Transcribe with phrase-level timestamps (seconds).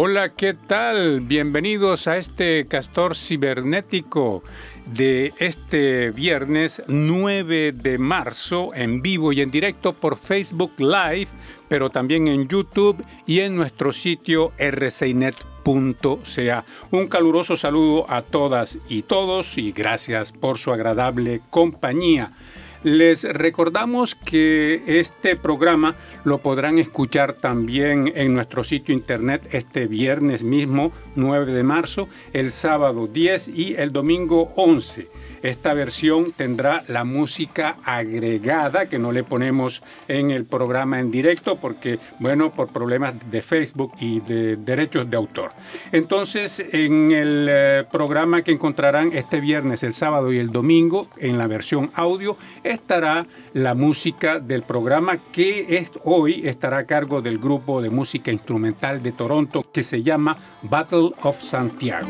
[0.00, 1.22] Hola, ¿qué tal?
[1.22, 4.44] Bienvenidos a este castor cibernético
[4.86, 11.26] de este viernes 9 de marzo en vivo y en directo por Facebook Live,
[11.66, 15.44] pero también en YouTube y en nuestro sitio rcinet.ca.
[16.92, 22.34] Un caluroso saludo a todas y todos y gracias por su agradable compañía.
[22.84, 30.44] Les recordamos que este programa lo podrán escuchar también en nuestro sitio internet este viernes
[30.44, 35.08] mismo, 9 de marzo, el sábado 10 y el domingo 11.
[35.42, 41.56] Esta versión tendrá la música agregada que no le ponemos en el programa en directo
[41.56, 45.52] porque, bueno, por problemas de Facebook y de derechos de autor.
[45.92, 51.38] Entonces, en el eh, programa que encontrarán este viernes, el sábado y el domingo, en
[51.38, 57.38] la versión audio, estará la música del programa que es, hoy estará a cargo del
[57.38, 62.08] grupo de música instrumental de Toronto que se llama Battle of Santiago.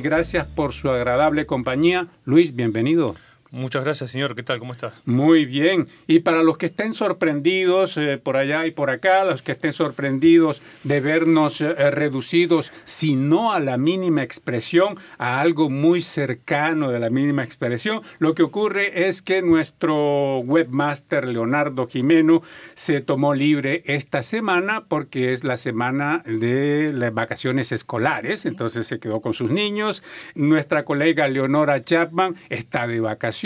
[0.00, 2.08] Gracias por su agradable compañía.
[2.24, 3.14] Luis, bienvenido.
[3.52, 4.36] Muchas gracias, señor.
[4.36, 4.60] ¿Qué tal?
[4.60, 4.92] ¿Cómo estás?
[5.04, 5.88] Muy bien.
[6.06, 9.72] Y para los que estén sorprendidos eh, por allá y por acá, los que estén
[9.72, 16.92] sorprendidos de vernos eh, reducidos, si no a la mínima expresión, a algo muy cercano
[16.92, 22.42] de la mínima expresión, lo que ocurre es que nuestro webmaster Leonardo Jimeno
[22.74, 29.00] se tomó libre esta semana porque es la semana de las vacaciones escolares, entonces se
[29.00, 30.04] quedó con sus niños.
[30.36, 33.39] Nuestra colega Leonora Chapman está de vacaciones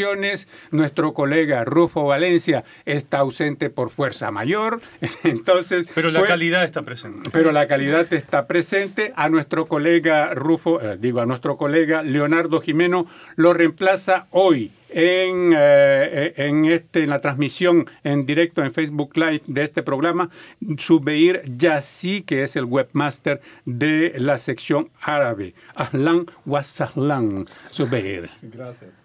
[0.70, 4.80] nuestro colega Rufo Valencia está ausente por fuerza mayor.
[5.24, 7.30] Entonces, pero la pues, calidad está presente.
[7.32, 9.12] Pero la calidad está presente.
[9.16, 13.06] A nuestro colega Rufo, eh, digo, a nuestro colega Leonardo Jimeno
[13.36, 19.42] lo reemplaza hoy en, eh, en, este, en la transmisión en directo en Facebook Live
[19.46, 20.30] de este programa,
[20.78, 25.54] Subbeir Yassi, que es el webmaster de la sección árabe.
[25.74, 28.30] Ahlan wa sahlan, Subbeir.
[28.42, 29.03] Gracias.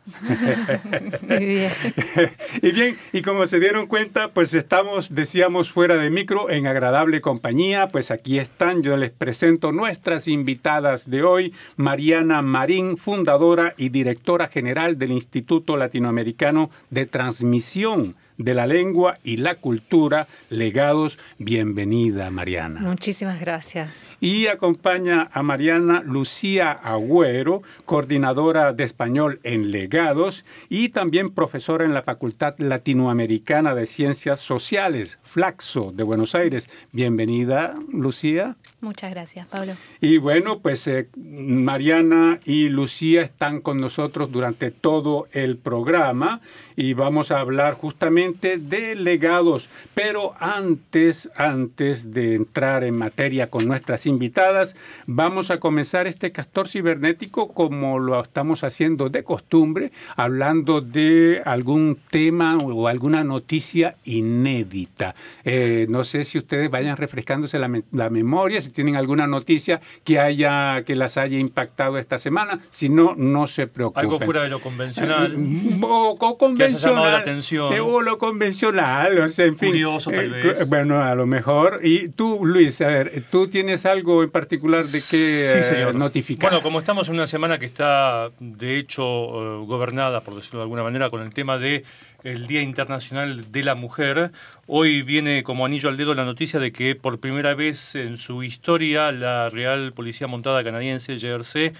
[1.27, 1.71] Muy bien.
[2.61, 7.21] y bien, y como se dieron cuenta, pues estamos, decíamos, fuera de micro, en agradable
[7.21, 7.87] compañía.
[7.87, 14.47] Pues aquí están, yo les presento nuestras invitadas de hoy, Mariana Marín, fundadora y directora
[14.47, 21.19] general del Instituto Latinoamericano de Transmisión de la lengua y la cultura, legados.
[21.38, 22.80] Bienvenida, Mariana.
[22.80, 24.18] Muchísimas gracias.
[24.19, 31.94] Y acompaña a Mariana Lucía Agüero, coordinadora de español en legados y también profesora en
[31.94, 36.69] la Facultad Latinoamericana de Ciencias Sociales, Flaxo, de Buenos Aires.
[36.94, 38.56] Bienvenida, Lucía.
[38.80, 39.74] Muchas gracias, Pablo.
[40.00, 46.39] Y bueno, pues eh, Mariana y Lucía están con nosotros durante todo el programa
[46.77, 49.69] y vamos a hablar justamente de legados.
[49.93, 56.67] Pero antes, antes de entrar en materia con nuestras invitadas, vamos a comenzar este castor
[56.67, 65.15] cibernético como lo estamos haciendo de costumbre, hablando de algún tema o alguna noticia inédita.
[65.43, 70.19] Eh, no sé si ustedes vayan refrescándose la, la, memoria, si tienen alguna noticia que
[70.19, 72.59] haya que las haya impactado esta semana.
[72.69, 74.01] Si no, no se preocupen.
[74.01, 75.33] Algo fuera de lo convencional.
[75.33, 76.57] Eh, o, convencional.
[76.57, 77.73] Que haya llamado la atención.
[77.79, 79.69] O lo convencional, o sea, en fin.
[79.69, 80.69] Curioso, tal Eh, vez.
[80.69, 81.80] bueno, a lo mejor.
[81.83, 85.95] Y tú, Luis, a ver, ¿tú tienes algo en particular de qué Sí, señor.
[85.95, 86.51] notificar?
[86.51, 90.63] Bueno, como estamos en una semana que está, de hecho, eh, gobernada, por decirlo de
[90.63, 91.83] alguna manera, con el tema de
[92.24, 94.31] el Día Internacional de la Mujer,
[94.68, 98.44] hoy viene como anillo al dedo la noticia de que por primera vez en su
[98.44, 101.72] historia la Real Policía Montada Canadiense, GRC,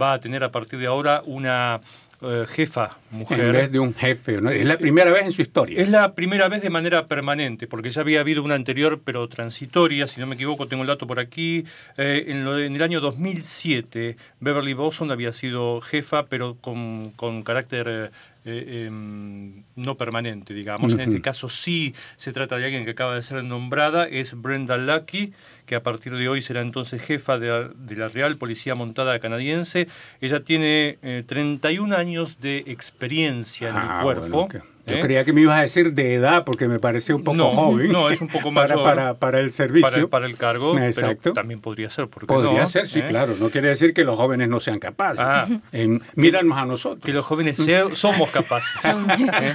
[0.00, 1.80] va a tener a partir de ahora una
[2.22, 3.40] eh, jefa mujer.
[3.40, 4.50] en vez de un jefe, ¿no?
[4.50, 5.80] Es la primera vez en su historia.
[5.80, 10.06] Es la primera vez de manera permanente, porque ya había habido una anterior, pero transitoria,
[10.06, 11.64] si no me equivoco, tengo el dato por aquí.
[11.96, 17.42] Eh, en, lo- en el año 2007, Beverly Boson había sido jefa, pero con, con
[17.42, 18.10] carácter
[18.48, 20.92] eh, eh, em, no permanente, digamos.
[20.92, 24.76] En este caso sí se trata de alguien que acaba de ser nombrada, es Brenda
[24.76, 25.32] Lucky,
[25.66, 29.18] que a partir de hoy será entonces jefa de la, de la Real Policía Montada
[29.18, 29.86] Canadiense.
[30.20, 34.28] Ella tiene eh, 31 años de experiencia en Ah, el cuerpo.
[34.28, 35.00] bueno, que- yo ¿eh?
[35.00, 37.92] creía que me ibas a decir de edad porque me pareció un poco No, joven.
[37.92, 38.82] no, es un poco para, mayor.
[38.82, 39.88] para, para el servicio.
[39.88, 41.18] para el, para el cargo, Exacto.
[41.22, 42.66] pero también podría ser, porque Podría no?
[42.66, 43.06] ser, sí, ¿Eh?
[43.06, 43.34] claro.
[43.38, 45.20] No quiere decir que los jóvenes no sean capaces.
[45.20, 45.46] Ah.
[45.72, 47.02] En- míranos a nosotros.
[47.04, 48.80] Que los jóvenes se- somos capaces.
[49.18, 49.54] ¿eh?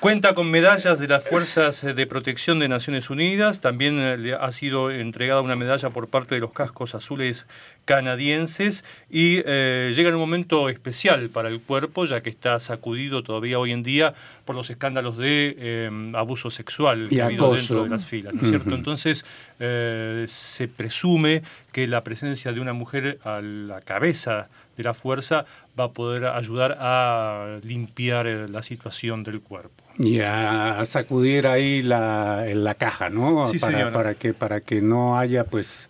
[0.00, 3.60] Cuenta con medallas de las Fuerzas de Protección de Naciones Unidas.
[3.60, 7.46] También le ha sido entregada una medalla por parte de los cascos azules
[7.84, 8.84] canadienses.
[9.10, 13.58] Y eh, llega en un momento especial para el cuerpo, ya que está sacudido todavía
[13.58, 14.14] hoy en día
[14.44, 17.56] por los escándalos de eh, abuso sexual Y que ha habido acoso.
[17.58, 18.68] dentro de las filas, ¿no es cierto?
[18.68, 18.76] Ujú.
[18.78, 19.24] Entonces,
[19.60, 21.42] eh, se presume
[21.72, 25.46] que la presencia de una mujer a la cabeza de la fuerza
[25.78, 29.82] va a poder ayudar a limpiar eh, la situación del cuerpo.
[29.98, 33.46] Y a sacudir ahí la, la caja, ¿no?
[33.46, 33.92] Sí, para, señora.
[33.92, 35.88] para que para que no haya pues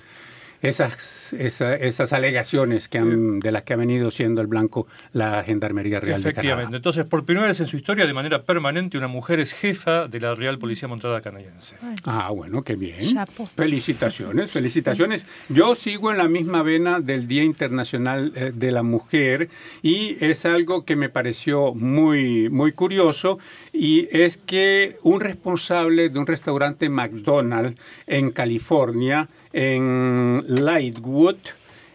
[0.68, 5.42] esas esa- esas alegaciones que han, de las que ha venido siendo el blanco la
[5.42, 6.64] Gendarmería Real de Efectivamente.
[6.66, 6.76] Canadá.
[6.76, 10.20] Entonces, por primera vez en su historia, de manera permanente, una mujer es jefa de
[10.20, 11.76] la Real Policía Montada Canadiense.
[12.04, 12.98] Ah, bueno, qué bien.
[13.00, 13.46] Chapo.
[13.46, 15.26] Felicitaciones, felicitaciones.
[15.48, 19.48] Yo sigo en la misma vena del Día Internacional eh, de la Mujer
[19.82, 23.38] y es algo que me pareció muy, muy curioso
[23.72, 31.36] y es que un responsable de un restaurante McDonald's en California, en Lightwood,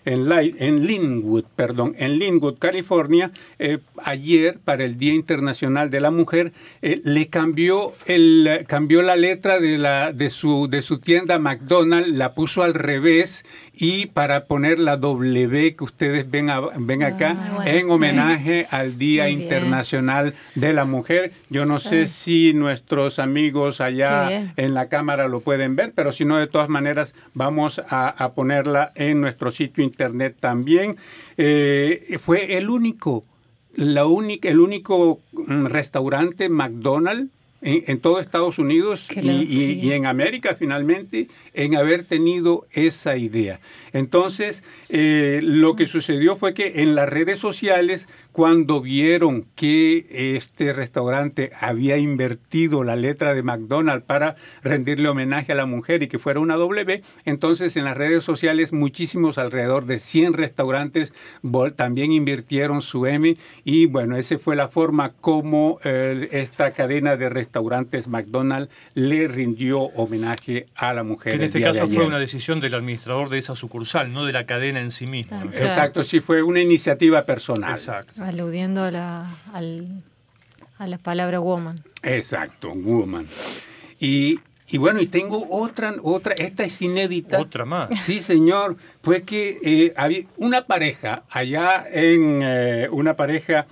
[0.04, 3.30] en, Light- en Linwood, perdón, en Linwood, California,
[3.60, 9.16] eh, ayer para el Día Internacional de la Mujer eh, le cambió el cambió la
[9.16, 14.45] letra de la de su de su tienda McDonald's, la puso al revés y para
[14.45, 17.71] poner la W que ustedes ven a- ven acá Ah, bueno.
[17.71, 19.44] en homenaje al Día Muy bien.
[19.44, 21.31] Internacional de la Mujer.
[21.50, 22.07] Yo no sé Ah.
[22.07, 26.69] si nuestros amigos allá en la cámara lo pueden ver, pero si no, de todas
[26.69, 30.97] maneras vamos a, a ponerla en nuestro sitio internet también.
[31.38, 33.25] Eh, fue el único,
[33.75, 37.31] la única, el único mm, restaurante McDonald's
[37.62, 43.60] en, en todo Estados Unidos y en América finalmente en haber tenido esa idea.
[43.94, 50.74] Entonces, eh, lo que sucedió fue que en las redes sociales, cuando vieron que este
[50.74, 56.19] restaurante había invertido la letra de McDonald's para rendirle homenaje a la mujer y que
[56.19, 61.14] fuera una W, entonces en las redes sociales muchísimos, alrededor de 100 restaurantes,
[61.76, 67.30] también invirtieron su M y bueno, esa fue la forma como eh, esta cadena de
[67.30, 71.31] restaurantes McDonald's le rindió homenaje a la mujer.
[71.31, 74.14] Que en el este día de caso fue una decisión del administrador de esa sucursal,
[74.14, 75.44] no de la cadena en sí misma.
[75.54, 77.71] Exacto, sí fue una iniciativa personal.
[77.71, 78.20] Exacto.
[78.21, 80.04] Aludiendo a la, al-
[80.78, 81.83] a la palabra woman.
[82.04, 83.28] Exacto, woman.
[83.99, 87.40] Y, y bueno, y tengo otra, otra, esta es inédita.
[87.40, 87.90] Otra más.
[88.01, 88.78] Sí, señor.
[89.04, 93.66] Fue que eh, había una pareja allá en eh, una pareja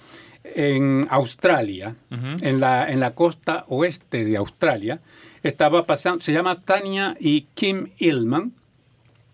[0.44, 5.00] en Australia, en la en la costa oeste de Australia,
[5.44, 8.54] estaba pasando, se llama Tania y Kim Illman.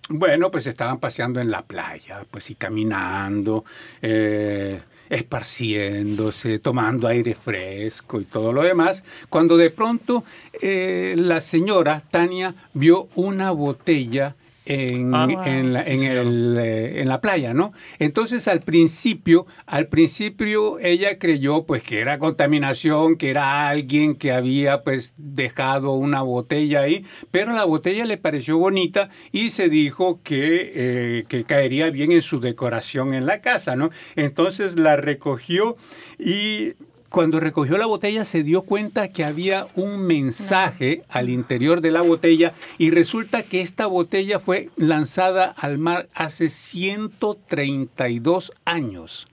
[0.10, 3.64] Bueno, pues estaban paseando en la playa, pues y caminando,
[4.02, 4.82] eh,
[5.16, 10.24] esparciéndose, tomando aire fresco y todo lo demás, cuando de pronto
[10.62, 16.18] eh, la señora Tania vio una botella en, Ah, en, la, sí, en, señor.
[16.18, 17.72] el, eh, en la playa, ¿no?
[18.00, 24.32] Entonces al principio, al principio ella creyó pues que era contaminación, que era alguien que
[24.32, 30.22] había pues dejado una botella ahí, pero la botella le pareció bonita y se dijo
[30.24, 33.90] que, eh, que caería bien en su decoración en la casa, ¿no?
[34.16, 35.76] Entonces la recogió
[36.18, 36.74] y
[37.16, 42.02] cuando recogió la botella se dio cuenta que había un mensaje al interior de la
[42.02, 49.28] botella y resulta que esta botella fue lanzada al mar hace 132 años.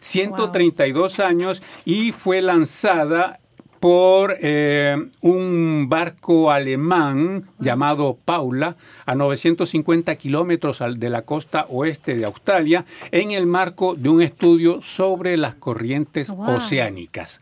[0.00, 3.39] 132 años y fue lanzada
[3.80, 12.26] por eh, un barco alemán llamado Paula a 950 kilómetros de la costa oeste de
[12.26, 17.40] Australia en el marco de un estudio sobre las corrientes oceánicas.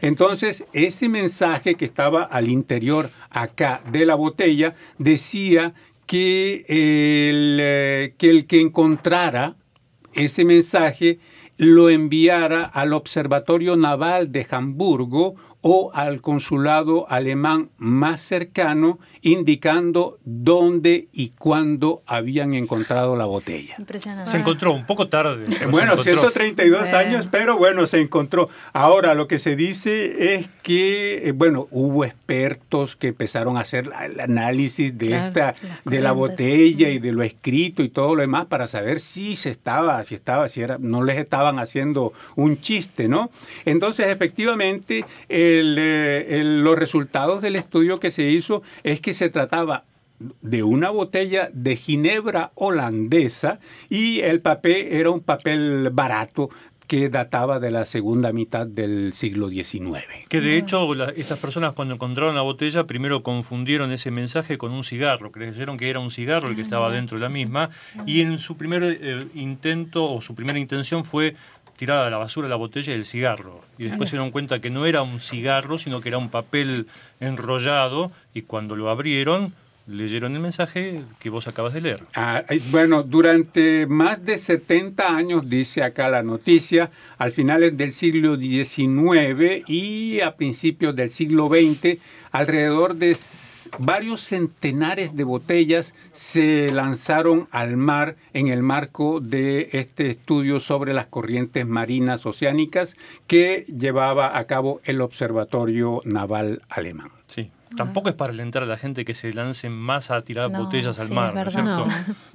[0.00, 5.74] Entonces, ese mensaje que estaba al interior acá de la botella decía
[6.06, 9.56] que el, eh, que, el que encontrara
[10.12, 11.18] ese mensaje
[11.56, 21.08] lo enviara al Observatorio Naval de Hamburgo o al consulado alemán más cercano indicando dónde
[21.12, 23.76] y cuándo habían encontrado la botella.
[24.24, 25.46] Se encontró un poco tarde.
[25.70, 28.48] Bueno, 132 años, pero bueno, se encontró.
[28.72, 33.90] Ahora, lo que se dice es que, eh, bueno, hubo expertos que empezaron a hacer
[34.02, 38.46] el análisis de esta, de la botella y de lo escrito y todo lo demás
[38.46, 43.08] para saber si se estaba, si estaba, si era, no les estaban haciendo un chiste,
[43.08, 43.30] ¿no?
[43.64, 49.84] Entonces, efectivamente, eh, los resultados del estudio que se hizo es que se trataba
[50.42, 56.50] de una botella de ginebra holandesa y el papel era un papel barato
[56.90, 60.26] que databa de la segunda mitad del siglo XIX.
[60.28, 64.82] Que de hecho estas personas cuando encontraron la botella primero confundieron ese mensaje con un
[64.82, 67.70] cigarro, creyeron que era un cigarro el que estaba dentro de la misma
[68.06, 71.36] y en su primer eh, intento o su primera intención fue
[71.80, 73.62] tirar a la basura la botella y el cigarro.
[73.78, 76.88] Y después se dieron cuenta que no era un cigarro, sino que era un papel
[77.20, 79.54] enrollado y cuando lo abrieron
[79.86, 82.00] leyeron el mensaje que vos acabas de leer.
[82.14, 88.36] Ah, bueno, durante más de 70 años, dice acá la noticia, al finales del siglo
[88.36, 91.98] XIX y a principios del siglo XX,
[92.30, 93.16] alrededor de
[93.78, 100.94] varios centenares de botellas se lanzaron al mar en el marco de este estudio sobre
[100.94, 102.96] las corrientes marinas oceánicas
[103.26, 107.10] que llevaba a cabo el Observatorio Naval Alemán.
[107.26, 107.50] Sí.
[107.76, 111.12] Tampoco es para alentar a la gente que se lancen más a tirar botellas al
[111.12, 111.86] mar, ¿no es cierto?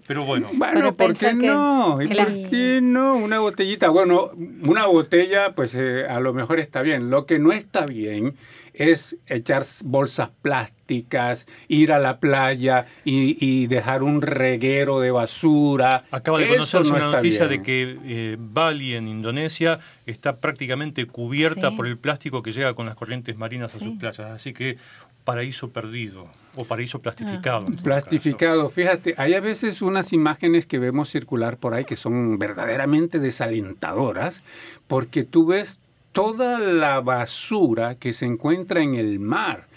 [0.07, 0.49] Pero bueno.
[0.53, 2.01] Bueno, ¿por qué no?
[2.01, 3.15] ¿Y por qué no?
[3.15, 3.89] Una botellita.
[3.89, 4.31] Bueno,
[4.63, 7.09] una botella, pues eh, a lo mejor está bien.
[7.09, 8.35] Lo que no está bien
[8.77, 16.05] es echar bolsas plásticas, ir a la playa y, dejar un reguero de basura.
[16.11, 21.87] Acaba de conocerse una noticia de que eh, Bali, en Indonesia, está prácticamente cubierta por
[21.87, 24.19] el plástico que llega con las corrientes marinas a sus playas.
[24.19, 24.77] Así que
[25.25, 27.65] paraíso perdido o paraíso plastificado.
[27.67, 27.81] Ah.
[27.83, 33.19] Plastificado, fíjate, hay a veces unas imágenes que vemos circular por ahí que son verdaderamente
[33.19, 34.43] desalentadoras,
[34.87, 35.79] porque tú ves
[36.13, 39.67] toda la basura que se encuentra en el mar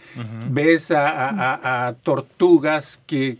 [0.50, 3.36] Ves a, tortugas que,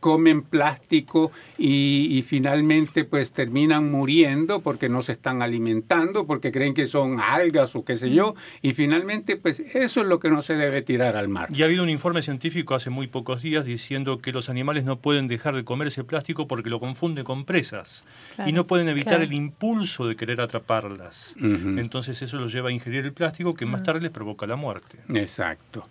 [0.00, 6.86] comen plástico y, finalmente pues terminan muriendo porque no se están alimentando, porque creen que
[6.86, 10.54] son algas o qué sé yo, y finalmente pues eso es lo que no se
[10.54, 11.48] debe tirar al mar.
[11.52, 14.96] Y ha habido un informe científico hace muy pocos días diciendo que los animales no
[14.96, 18.04] pueden dejar de comer ese plástico porque lo confunde con presas
[18.46, 21.34] y no pueden evitar el impulso de querer atraparlas.
[21.40, 24.98] Entonces eso los lleva a ingerir el plástico que más tarde les provoca la muerte.
[25.14, 25.88] Exacto.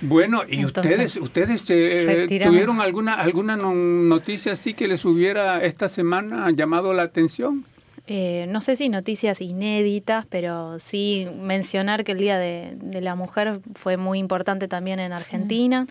[0.00, 6.50] Bueno, ¿y ustedes ustedes eh, tuvieron alguna alguna noticia así que les hubiera esta semana
[6.50, 7.64] llamado la atención?
[8.12, 13.60] Eh, no sé si noticias inéditas, pero sí mencionar que el Día de, la Mujer
[13.74, 15.86] fue muy importante también en Argentina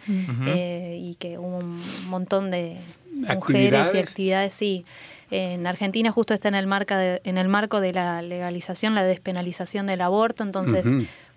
[0.45, 2.75] eh, y que hubo un montón de
[3.13, 4.85] mujeres y actividades, sí.
[5.31, 9.03] En Argentina justo está en el, marco de, en el marco de la legalización, la
[9.03, 10.87] despenalización del aborto, entonces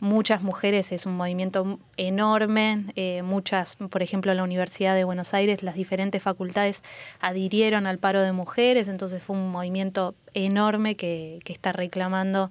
[0.02, 5.62] muchas mujeres, es un movimiento enorme, eh, muchas, por ejemplo, la Universidad de Buenos Aires,
[5.62, 6.82] las diferentes facultades
[7.21, 12.50] adhirieron al paro de mujeres, entonces fue un movimiento enorme que, que está reclamando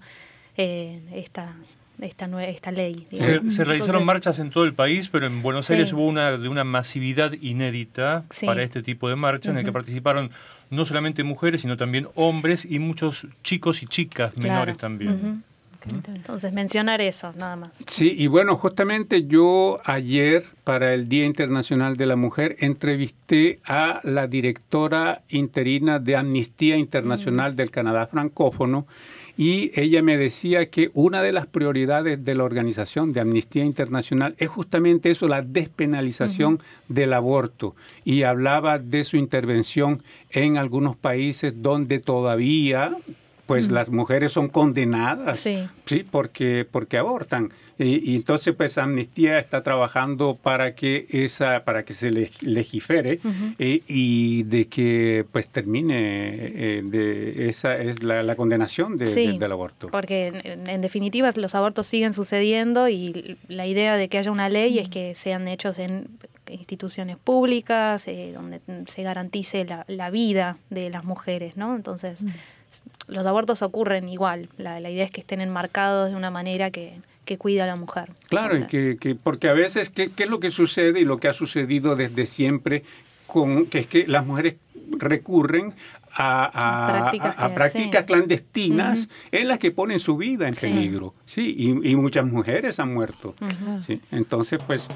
[0.55, 1.55] eh, esta,
[1.99, 3.05] esta, esta ley.
[3.11, 6.63] Se, realizaron marchas en todo el país, pero en Buenos Aires hubo una de una
[6.63, 10.31] masividad inédita para este tipo de marchas en el que participaron
[10.69, 15.43] no solamente mujeres, sino también hombres y muchos chicos y chicas menores también.
[16.07, 17.83] Entonces, mencionar eso, nada más.
[17.87, 23.99] Sí, y bueno, justamente yo ayer, para el Día Internacional de la Mujer, entrevisté a
[24.03, 27.55] la directora interina de Amnistía Internacional mm.
[27.55, 28.85] del Canadá francófono
[29.37, 34.35] y ella me decía que una de las prioridades de la organización de Amnistía Internacional
[34.37, 36.59] es justamente eso, la despenalización
[36.89, 37.75] del aborto.
[38.03, 42.91] Y hablaba de su intervención en algunos países donde todavía
[43.51, 46.05] pues las mujeres son condenadas, sí, ¿sí?
[46.09, 47.49] porque, porque abortan.
[47.77, 53.19] Y, entonces pues Amnistía está trabajando para que esa, para que se legifere
[53.59, 59.89] eh, y de que pues termine eh, de esa es la, condenación del aborto.
[59.89, 60.31] Porque
[60.65, 64.87] en, definitiva los abortos siguen sucediendo y la idea de que haya una ley es
[64.87, 66.07] que sean hechos en
[66.49, 71.75] instituciones públicas, eh, donde se garantice la, la, vida de las mujeres, ¿no?
[71.75, 72.23] Entonces,
[73.07, 74.49] los abortos ocurren igual.
[74.57, 77.75] La, la, idea es que estén enmarcados de una manera que, que cuida a la
[77.75, 78.11] mujer.
[78.29, 81.17] Claro, y que, que, porque a veces, ¿qué, ¿qué, es lo que sucede y lo
[81.17, 82.83] que ha sucedido desde siempre?
[83.27, 84.55] Con, que es que las mujeres
[84.97, 85.73] recurren
[86.13, 87.05] a,
[87.47, 91.13] a, prácticas, clandestinas en las que ponen su vida en peligro.
[91.25, 93.33] Sí, y, y, muchas mujeres han muerto.
[93.87, 94.01] ¿sí?
[94.11, 94.87] Entonces, pues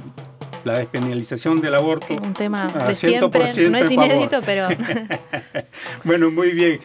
[0.66, 2.16] la despenalización del aborto.
[2.16, 4.68] Un tema de siempre, no es inédito, pero...
[6.04, 6.80] bueno, muy bien.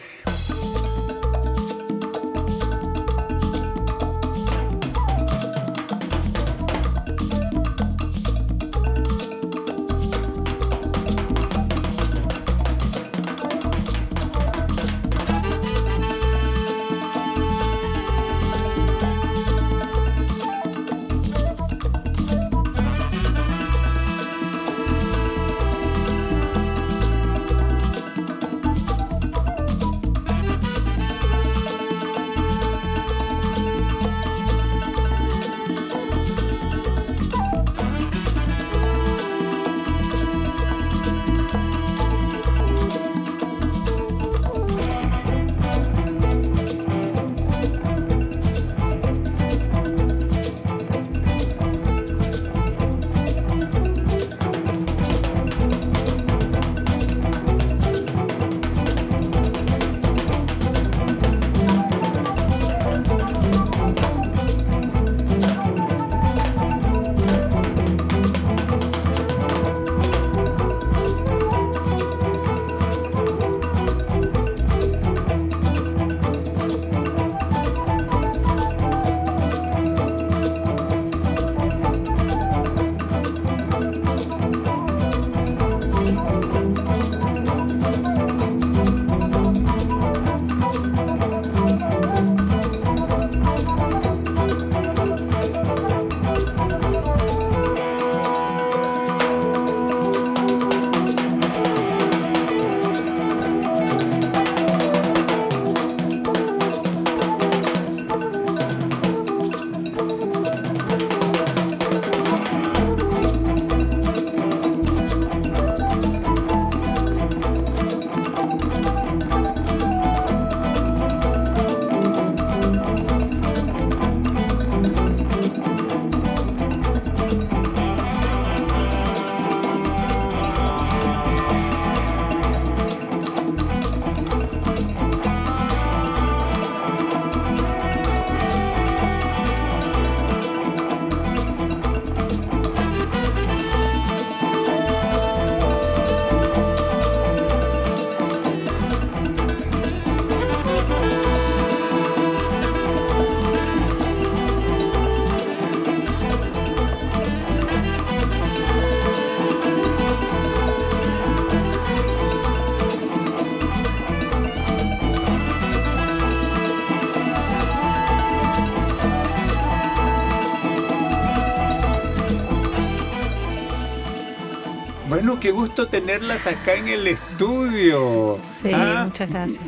[175.41, 178.39] Qué gusto tenerlas acá en el estudio.
[178.61, 179.59] Sí, ah, muchas gracias.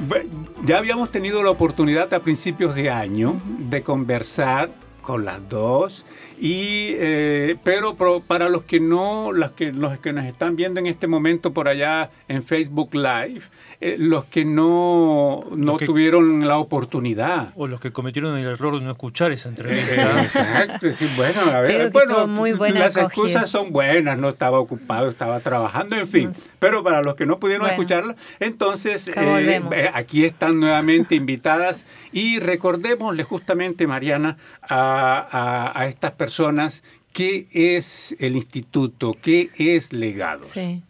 [0.63, 4.69] Ya habíamos tenido la oportunidad a principios de año de conversar
[5.01, 6.05] con las dos
[6.43, 10.87] y eh, pero para los que no los que los que nos están viendo en
[10.87, 13.43] este momento por allá en Facebook Live
[13.79, 17.53] eh, los que no no tuvieron la oportunidad.
[17.55, 20.21] O los que cometieron el error de no escuchar esa entrevista.
[20.21, 22.35] Exacto sí, bueno a ver bueno
[22.73, 26.33] las excusas son buenas no estaba ocupado estaba trabajando en fin.
[26.59, 31.85] Pero para los que no pudieron escucharla entonces eh, aquí están nuevamente invitadas.
[32.11, 39.93] Y recordémosle justamente Mariana a, a estas personas personas qué es el instituto, qué es
[39.93, 40.43] Legado.
[40.43, 40.81] Sí.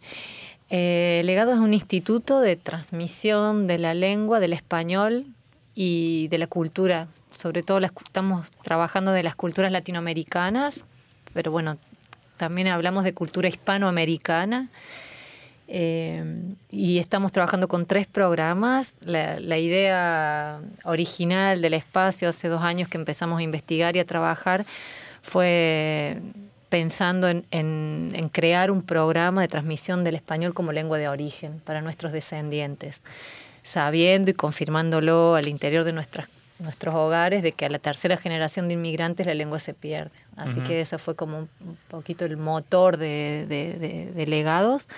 [0.70, 5.26] Eh, Legado es un instituto de transmisión de la lengua, del español
[5.74, 7.08] y de la cultura.
[7.36, 10.82] Sobre todo estamos trabajando de las culturas latinoamericanas,
[11.34, 11.76] pero bueno,
[12.38, 14.70] también hablamos de cultura hispanoamericana.
[15.68, 16.24] Eh,
[16.70, 18.94] y estamos trabajando con tres programas.
[19.02, 24.64] La, idea original del espacio hace dos años que empezamos a investigar y a trabajar
[25.24, 26.18] fue
[26.68, 31.60] pensando en, en, en, crear un programa de transmisión del español como lengua de origen
[31.64, 33.00] para nuestros descendientes,
[33.62, 36.28] sabiendo y confirmándolo al interior de nuestras
[36.60, 40.12] nuestros hogares de que a la tercera generación de inmigrantes la lengua se pierde.
[40.36, 40.66] Así uh -huh.
[40.66, 41.48] que eso fue como un
[41.88, 44.88] poquito el motor de, de, de, de, legados.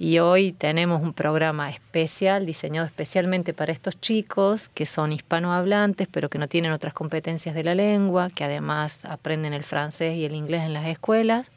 [0.00, 6.28] Y hoy tenemos un programa especial, diseñado especialmente para estos chicos que son hispanohablantes, pero
[6.28, 10.34] que no tienen otras competencias de la lengua, que además aprenden el francés y el
[10.34, 11.50] inglés en las escuelas.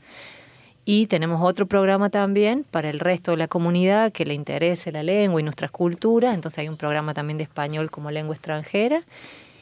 [0.86, 5.04] Y tenemos otro programa también para el resto de la comunidad que le interese la
[5.04, 6.34] lengua y nuestras culturas.
[6.34, 9.04] Entonces hay un programa también de español como lengua extranjera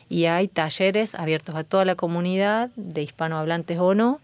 [0.08, 4.22] y hay talleres abiertos a toda la comunidad, de hispanohablantes o no,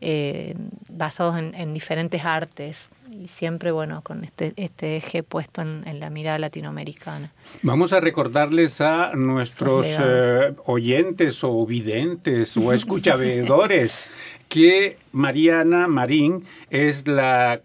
[0.00, 0.54] eh,
[0.90, 6.00] basados en, en, diferentes artes y siempre, bueno, con este, este eje puesto en, en,
[6.00, 7.32] la mirada latinoamericana.
[7.62, 14.04] Vamos a recordarles a nuestros eh, oyentes o videntes o escuchavedores
[14.48, 17.60] que Mariana Marín es la,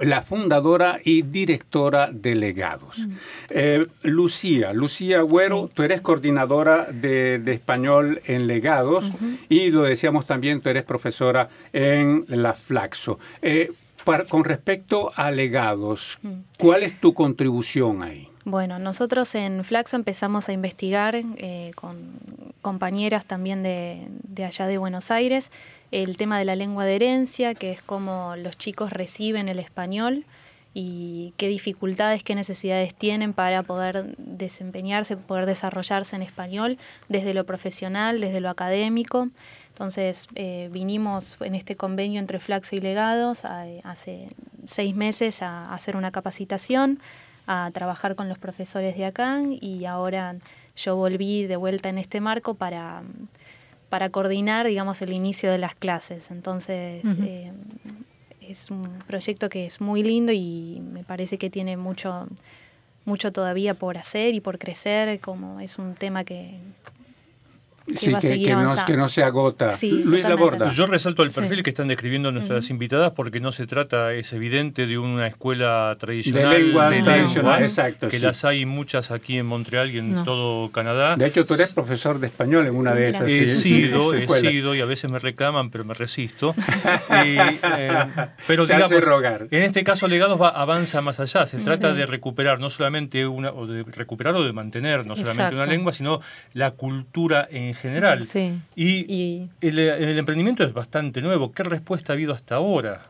[0.00, 2.98] la fundadora y directora de Legados.
[2.98, 3.12] Mm.
[3.50, 5.72] Eh, Lucía, Lucía Agüero, sí.
[5.74, 9.38] tú eres coordinadora de, de, español en Legados uh -huh.
[9.48, 13.18] y lo decíamos también, tú eres profesora en la Flaxo.
[13.42, 13.72] Eh,
[14.04, 16.28] para, con respecto a legados, mm.
[16.58, 18.28] ¿cuál es tu contribución ahí?
[18.44, 21.98] Bueno, nosotros en Flaxo empezamos a investigar eh, con
[22.62, 25.50] compañeras también de, de, allá de Buenos Aires
[25.90, 30.24] el tema de la lengua de herencia, que es cómo los chicos reciben el español
[30.74, 37.44] y qué dificultades, qué necesidades tienen para poder desempeñarse, poder desarrollarse en español desde lo
[37.44, 39.28] profesional, desde lo académico.
[39.68, 44.28] Entonces eh, vinimos en este convenio entre Flaxo y Legados a, hace
[44.66, 47.00] seis meses a, a hacer una capacitación,
[47.46, 50.36] a trabajar con los profesores de acá y ahora
[50.76, 53.02] yo volví de vuelta en este marco para,
[53.88, 56.30] para coordinar, digamos, el inicio de las clases.
[56.30, 57.24] Entonces, uh -huh.
[57.26, 57.52] eh,
[58.40, 62.28] es un proyecto que es muy lindo y me parece que tiene mucho,
[63.04, 66.58] mucho todavía por hacer y por crecer, como es un tema que,
[67.88, 69.70] que sí, va a seguir que, no, que, no, se agota.
[69.70, 70.70] Sí, Luis Laborda.
[70.70, 71.62] Yo resalto el perfil sí.
[71.62, 72.72] que están describiendo nuestras uh -huh.
[72.72, 77.62] invitadas porque no se trata, es evidente, de una escuela tradicional de lenguas, de lenguas
[77.62, 78.24] exacto, que sí.
[78.24, 80.24] las hay muchas aquí en Montreal y en no.
[80.24, 81.16] todo Canadá.
[81.16, 83.28] De hecho, tú eres profesor de español en una de esas.
[83.28, 86.54] He sido, he sido y a veces me reclaman, pero me resisto.
[87.24, 88.06] y, eh,
[88.46, 89.46] pero se digamos, hace rogar.
[89.50, 91.46] en este caso, Legados va, avanza más allá.
[91.46, 91.96] Se trata uh -huh.
[91.96, 95.56] de recuperar no solamente una, o de recuperar o de mantener no solamente exacto.
[95.56, 96.20] una lengua, sino
[96.52, 98.24] la cultura en general.
[98.24, 98.60] Sí.
[98.76, 99.48] Y, y...
[99.60, 101.52] El, el, emprendimiento es bastante nuevo.
[101.52, 103.06] ¿Qué respuesta ha habido hasta ahora?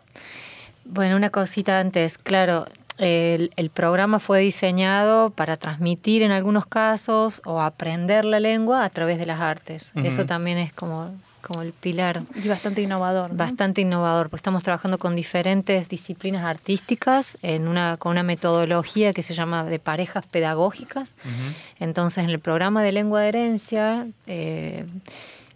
[0.85, 2.19] Bueno, una cosita antes.
[2.19, 2.67] Claro,
[2.99, 8.91] el, el, programa fue diseñado para transmitir en algunos casos o aprender la lengua a
[8.91, 9.93] través de las artes.
[9.95, 10.07] Uh -huh.
[10.07, 12.23] Eso también es como, como el pilar.
[12.35, 13.31] Y bastante innovador.
[13.31, 13.37] ¿no?
[13.37, 19.23] Bastante innovador, porque estamos trabajando con diferentes disciplinas artísticas en una, con una metodología que
[19.23, 21.09] se llama de parejas pedagógicas.
[21.25, 21.55] Uh -huh.
[21.81, 24.07] Entonces, en el programa de lengua de herencia...
[24.27, 24.85] Eh,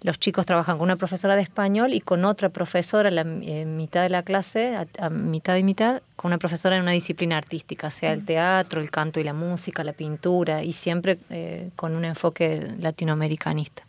[0.03, 4.03] los chicos trabajan con una profesora de español y con otra profesora la eh, mitad
[4.03, 7.91] de la clase, a, a, mitad y mitad, con una profesora en una disciplina artística,
[7.91, 12.05] sea el teatro, el canto y la música, la pintura, y siempre eh, con un
[12.05, 13.85] enfoque latinoamericanista.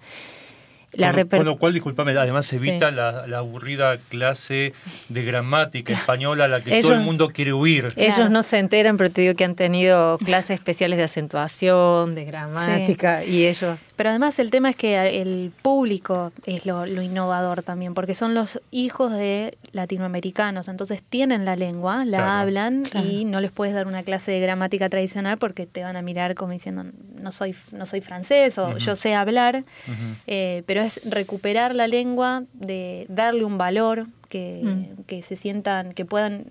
[0.93, 2.95] La con, con, lo cual, discúlpame, además se evita sí.
[2.95, 4.73] la, la, aburrida clase
[5.09, 7.93] de gramática española a la que ellos, todo el mundo quiere huir.
[7.95, 8.29] Ellos claro.
[8.29, 13.21] no se enteran, pero te digo que han tenido clases especiales de acentuación, de gramática,
[13.21, 13.31] sí.
[13.31, 13.79] y ellos...
[13.95, 18.33] Pero además el tema es que el público es lo, lo, innovador también, porque son
[18.33, 22.31] los hijos de latinoamericanos, entonces tienen la lengua, la claro.
[22.31, 23.07] hablan claro.
[23.07, 26.35] y no les puedes dar una clase de gramática tradicional porque te van a mirar
[26.35, 26.85] como diciendo,
[27.19, 28.77] no soy, no soy francés o uh -huh.
[28.77, 30.15] yo sé hablar, uh -huh.
[30.27, 35.03] eh, pero es recuperar la lengua, de darle un valor, que, mm.
[35.03, 36.45] que se sientan, que puedan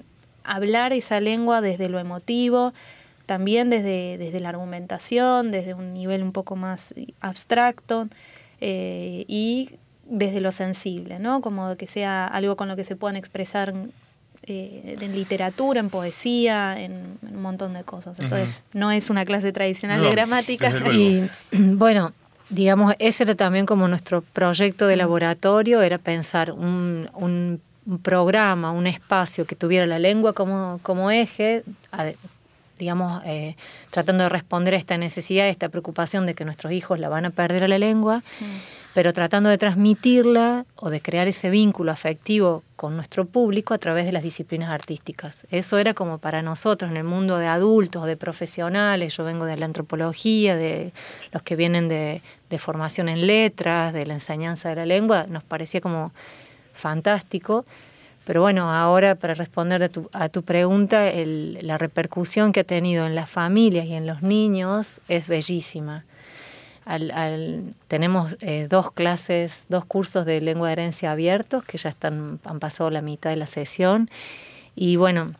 [0.44, 2.72] hablar esa lengua desde lo emotivo,
[3.26, 8.08] también desde, desde la argumentación, desde un nivel un poco más abstracto
[8.60, 9.70] eh, y
[10.04, 11.40] desde lo sensible, ¿no?
[11.40, 13.72] Como que sea algo con lo que se puedan expresar
[14.44, 18.18] eh, en literatura, en poesía, en, en, un montón de cosas.
[18.18, 18.80] Entonces, uh -huh.
[18.80, 20.70] no es una clase tradicional no, de gramática.
[20.92, 22.12] Y bueno,
[22.52, 28.72] digamos, ese era también como nuestro proyecto de laboratorio, era pensar un, un, un programa,
[28.72, 31.64] un espacio que tuviera la lengua como, como eje,
[32.78, 33.56] digamos, eh,
[33.90, 37.24] tratando de responder a esta necesidad, a esta preocupación de que nuestros hijos la van
[37.24, 38.44] a perder a la lengua, mm.
[38.94, 44.04] Pero tratando de transmitirla o de crear ese vínculo afectivo con nuestro público a través
[44.04, 45.46] de las disciplinas artísticas.
[45.50, 49.56] Eso era como para nosotros en el mundo de adultos, de profesionales, yo vengo de
[49.56, 50.92] la antropología, de
[51.32, 52.22] los que vienen de,
[52.58, 56.12] formación en letras, de la enseñanza de la lengua, nos parecía como
[56.74, 57.64] fantástico
[58.24, 63.04] pero bueno, ahora para responder a tu, a tu pregunta, la repercusión que ha tenido
[63.06, 66.04] en las familias y en los niños es bellísima.
[67.88, 72.60] Tenemos eh, dos clases, dos cursos de lengua de herencia abiertos que ya están, han
[72.60, 74.10] pasado la mitad de la sesión.
[74.74, 75.32] Y bueno,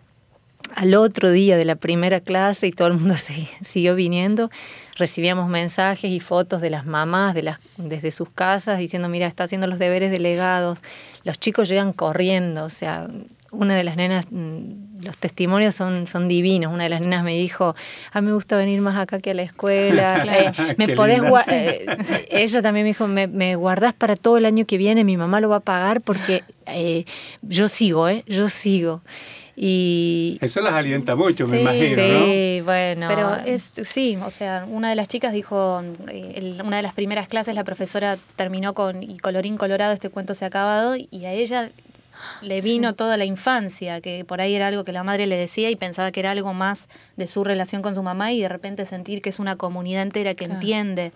[0.74, 3.14] al otro día de la primera clase y todo el mundo
[3.62, 4.50] siguió viniendo,
[4.96, 9.44] recibíamos mensajes y fotos de las mamás de las, desde sus casas diciendo, mira, está
[9.44, 10.78] haciendo los deberes delegados.
[11.24, 13.08] Los chicos llegan corriendo, o sea,
[13.50, 16.72] una de las nenas, mm, los testimonios son, son divinos.
[16.72, 17.74] Una de las nenas me dijo,
[18.12, 20.24] a mí me gusta venir más acá que a la escuela.
[20.32, 21.84] Eh, me podés eh,
[22.30, 25.40] ella también me dijo, me, me, guardás para todo el año que viene, mi mamá
[25.40, 27.04] lo va a pagar porque eh,
[27.42, 28.24] yo sigo, ¿eh?
[28.26, 29.02] Yo sigo.
[29.54, 31.96] Y Eso las alienta mucho, me imagino.
[31.96, 33.06] Sí, bueno.
[33.08, 37.28] Pero es, sí, o sea, una de las chicas dijo, eh, una de las primeras
[37.28, 41.32] clases la profesora terminó con, y colorín colorado, este cuento se ha acabado, y a
[41.32, 41.70] ella
[42.40, 45.70] le vino toda la infancia, que por ahí era algo que la madre le decía
[45.70, 48.86] y pensaba que era algo más de su relación con su mamá y de repente
[48.86, 51.12] sentir que es una comunidad entera que entiende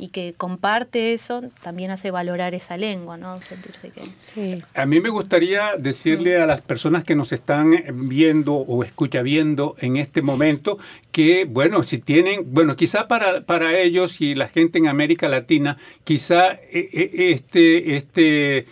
[0.00, 3.42] y que comparte eso, también hace valorar esa lengua, ¿no?
[3.42, 4.00] Sentirse que...
[4.16, 4.62] Sí.
[4.74, 7.74] A mí me gustaría decirle a las personas que nos están
[8.08, 10.78] viendo o escucha viendo en este momento
[11.12, 15.76] que, bueno, si tienen, bueno, quizá para, para ellos y la gente en América Latina,
[16.04, 18.66] quizá eh, eh, este, este,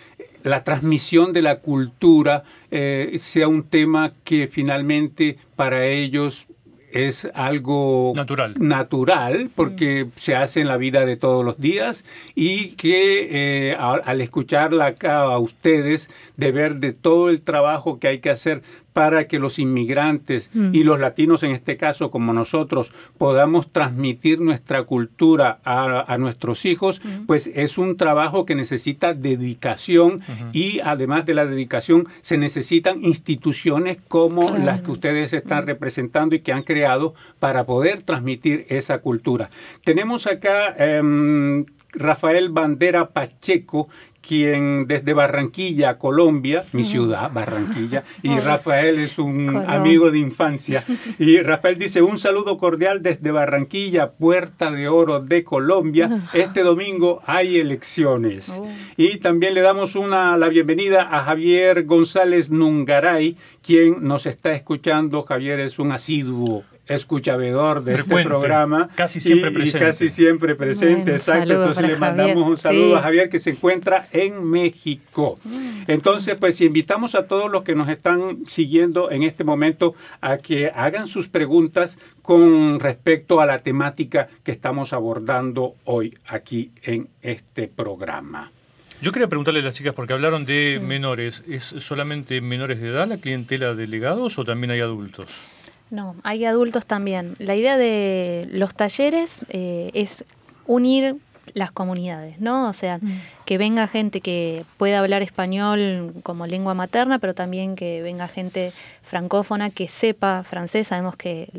[0.49, 6.47] la transmisión de la cultura eh, sea un tema que finalmente para ellos
[6.91, 10.11] es algo natural, natural porque mm.
[10.17, 13.29] se hace en la vida de todos los días y que
[13.71, 18.31] eh, al escucharla acá a ustedes, de ver de todo el trabajo que hay que
[18.31, 18.63] hacer
[18.99, 20.75] para que los inmigrantes mm.
[20.75, 27.01] y los latinos en este caso como nosotros podamos transmitir nuestra cultura a, nuestros hijos,
[27.05, 27.27] mm.
[27.27, 30.21] pues es un trabajo que necesita dedicación
[30.53, 35.67] y además de la dedicación se necesitan instituciones como las que ustedes están mm.
[35.69, 39.49] representando y que han creado para poder transmitir esa cultura.
[39.85, 40.75] Tenemos acá...
[40.77, 43.89] Em, Rafael Bandera Pacheco,
[44.21, 50.85] quien desde Barranquilla, Colombia, mi ciudad, Barranquilla, y Rafael es un amigo de infancia.
[51.19, 56.29] Y Rafael dice, un saludo cordial desde Barranquilla, Puerta de Oro de Colombia.
[56.33, 58.59] Este domingo hay elecciones.
[58.59, 58.69] Oh.
[58.97, 65.23] Y también le damos una, la bienvenida a Javier González Nungaray, quien nos está escuchando.
[65.23, 68.89] Javier es un asiduo escuchabedor de este programa.
[68.95, 69.79] Casi siempre presente.
[69.79, 71.53] casi siempre presente, exacto.
[71.53, 75.39] Entonces le mandamos un saludo a Javier que se encuentra en México.
[75.45, 75.83] Mm.
[75.87, 80.71] Entonces, pues invitamos a todos los que nos están siguiendo en este momento a que
[80.75, 87.69] hagan sus preguntas con respecto a la temática que estamos abordando hoy aquí en este
[87.69, 88.51] programa.
[89.01, 93.07] Yo quería preguntarle a las chicas, porque hablaron de menores, ¿es solamente menores de edad
[93.07, 95.29] la clientela de delegados o también hay adultos?
[95.91, 97.35] No, hay adultos también.
[97.39, 100.25] La idea de los talleres eh, es
[100.67, 101.17] unir
[101.55, 102.69] las comunidades, ¿no?
[102.69, 103.21] O sea, mm.
[103.47, 108.73] que venga gente que pueda hablar español como lengua materna, pero también que venga gente
[109.03, 110.89] francófona que sepa francés.
[110.89, 111.51] Sabemos que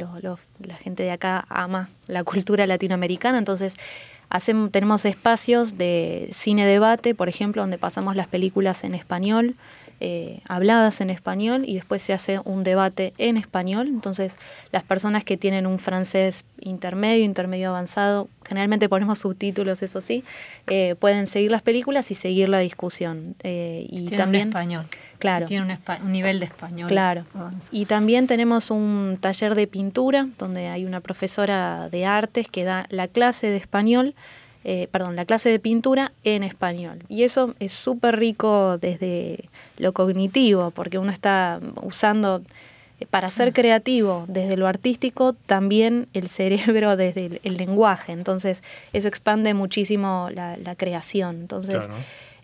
[0.60, 3.78] la gente de acá ama la cultura latinoamericana, entonces
[4.30, 9.56] hacemos, tenemos espacios de cine debate, por ejemplo, donde pasamos las películas en español
[10.02, 13.88] eh, habladas en español y después se hace un debate en español.
[13.88, 14.38] Entonces,
[14.72, 20.24] las personas que tienen un francés intermedio, intermedio avanzado, generalmente ponemos subtítulos, eso sí,
[20.68, 23.36] eh, pueden seguir las películas y seguir la discusión.
[23.44, 24.86] Eh, y también español.
[25.20, 25.46] Claro.
[25.48, 26.88] Tiene un, nivel de español.
[26.88, 27.26] Claro.
[27.72, 32.86] Y también tenemos un taller de pintura donde hay una profesora de artes que da
[32.90, 34.16] la clase de español
[34.64, 37.04] eh, perdón, la clase de pintura en español.
[37.08, 42.42] Y eso es súper rico desde lo cognitivo, porque uno está usando
[43.00, 48.12] eh, para ser creativo desde lo artístico, también el cerebro desde el, lenguaje.
[48.12, 51.38] Entonces, eso expande muchísimo la, creación.
[51.38, 51.88] Entonces,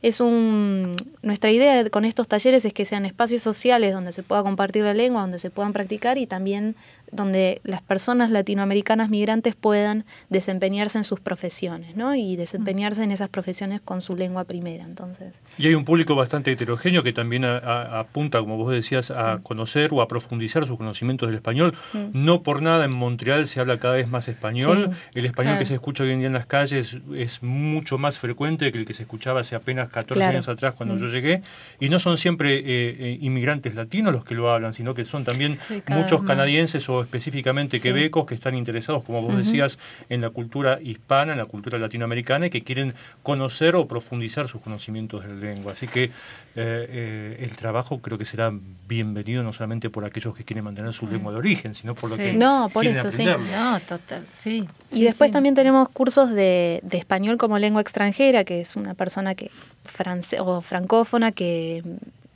[0.02, 0.96] es un.
[1.22, 4.94] Nuestra idea con estos talleres es que sean espacios sociales donde se pueda compartir la
[4.94, 6.76] lengua, donde se puedan practicar y también
[7.12, 12.16] donde las personas latinoamericanas migrantes puedan desempeñarse en sus profesiones, ¿no?
[12.16, 15.40] Y desempeñarse en esas profesiones con su lengua primera, entonces.
[15.58, 20.02] Y hay un público bastante heterogéneo que también apunta, como vos decías, a conocer o
[20.02, 21.74] a profundizar sus conocimientos del español.
[21.94, 22.10] Mm.
[22.14, 24.92] No por nada en Montreal se habla cada vez más español.
[25.14, 28.72] el español que se escucha hoy en día en las calles es mucho más frecuente
[28.72, 31.00] que el que se escuchaba hace apenas 14 años atrás cuando mm.
[31.00, 31.42] yo llegué.
[31.80, 35.24] Y no son siempre eh, eh, inmigrantes latinos los que lo hablan, sino que son
[35.24, 39.80] también muchos canadienses o específicamente quebecos que están interesados, como vos decías,
[40.10, 44.62] en la cultura hispana, en la cultura latinoamericana y que quieren conocer o profundizar sus
[44.62, 45.74] conocimientos de la lengua.
[45.74, 46.12] Así que eh,
[46.56, 48.52] eh, el trabajo creo que será
[48.88, 52.18] bienvenido no solamente por aquellos que quieren mantener su lengua de origen, sino por lo
[52.18, 53.26] que no, por eso sí.
[53.26, 54.68] No, total, sí.
[54.92, 59.36] Y después también tenemos cursos de, de, español como lengua extranjera, que es una persona
[59.36, 59.52] que
[59.84, 61.84] france o francófona que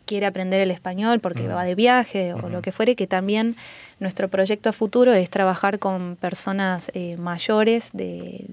[0.10, 3.56] quiere aprender el español porque va de viaje o lo que fuere, que también
[4.00, 8.48] nuestro proyecto a futuro es trabajar con personas eh, mayores de,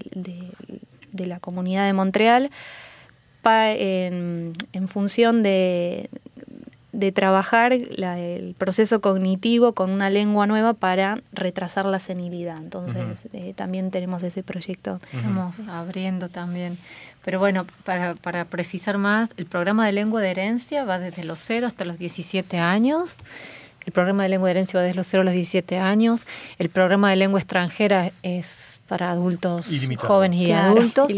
[1.17, 2.51] la comunidad de Montreal
[3.43, 4.53] en,
[4.87, 6.11] función de,
[7.15, 12.59] trabajar el proceso cognitivo con una lengua nueva para retrasar la senilidad.
[12.59, 14.99] Entonces, eh, también tenemos ese proyecto.
[15.11, 16.77] Estamos abriendo también.
[17.27, 21.41] Pero bueno, para, para, precisar más, el programa de lengua de herencia va desde los
[21.41, 23.17] 0 hasta los 17 años.
[23.85, 26.25] El programa de lengua de herencia va desde los 0 a los 17 años.
[26.61, 31.11] El programa de lengua extranjera es para adultos jóvenes y adultos.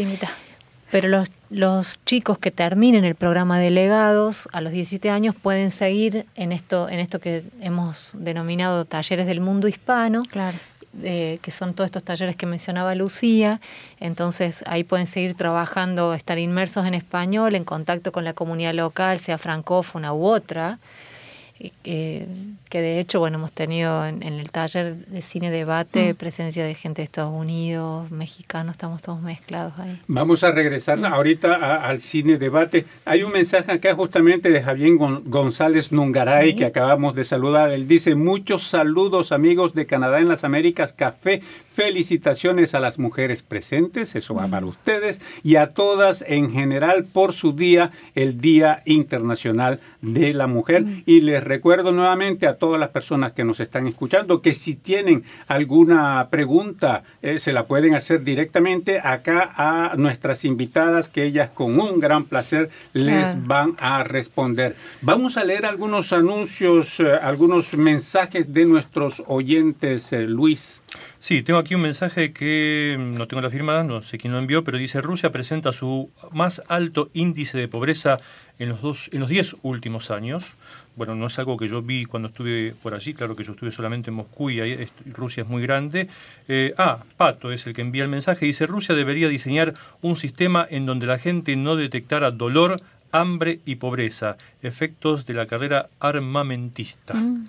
[0.89, 5.69] Pero los, los chicos que terminen el programa de legados a los 17 años pueden
[5.69, 10.57] seguir en esto, en esto que hemos denominado talleres del mundo hispano, claro
[11.01, 13.61] que son todos estos talleres que mencionaba Lucía.
[13.99, 19.19] Entonces ahí pueden seguir trabajando, estar inmersos en español, en contacto con la comunidad local,
[19.19, 20.79] sea francófona u otra
[21.83, 22.25] que,
[22.69, 26.15] que de hecho, bueno, hemos tenido en, el taller de cine debate mm.
[26.15, 29.99] presencia de gente de Estados Unidos, mexicanos, estamos todos mezclados ahí.
[30.07, 32.85] Vamos a regresar ahorita al cine debate.
[33.05, 34.93] Hay un mensaje acá justamente de Javier
[35.25, 37.71] González Nungaray que acabamos de saludar.
[37.71, 41.41] Él dice, muchos saludos amigos de Canadá en las Américas Café.
[41.73, 47.33] Felicitaciones a las mujeres presentes, eso va para ustedes, y a todas en general por
[47.33, 50.83] su día, el Día Internacional de la Mujer.
[50.83, 51.03] Mm.
[51.05, 55.23] Y les recuerdo nuevamente a todas las personas que nos están escuchando que si tienen
[55.47, 61.79] alguna pregunta eh, se la pueden hacer directamente acá a nuestras invitadas que ellas con
[61.79, 64.75] un gran placer les van a responder.
[65.01, 70.81] Vamos a leer algunos anuncios, eh, algunos mensajes de nuestros oyentes, eh, Luis.
[71.17, 74.39] Sí, tengo aquí un mensaje que mm, no tengo la firma, no sé quién lo
[74.39, 78.19] envió, pero dice Rusia presenta su más alto índice de pobreza
[78.59, 80.45] en los dos, en los 10 últimos años.
[80.95, 83.71] Bueno, no es algo que yo vi cuando estuve por allí, claro que yo estuve
[83.71, 86.09] solamente en Moscú y ahí, Rusia es muy grande.
[86.47, 90.67] Eh, ah, Pato es el que envía el mensaje, dice Rusia debería diseñar un sistema
[90.69, 97.13] en donde la gente no detectara dolor, hambre y pobreza, efectos de la carrera armamentista.
[97.13, 97.47] Mm.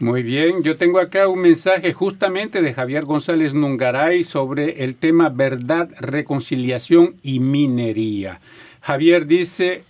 [0.00, 5.28] Muy bien, yo tengo acá un mensaje justamente de Javier González Nungaray sobre el tema
[5.28, 8.40] verdad, reconciliación y minería.
[8.80, 9.82] Javier dice,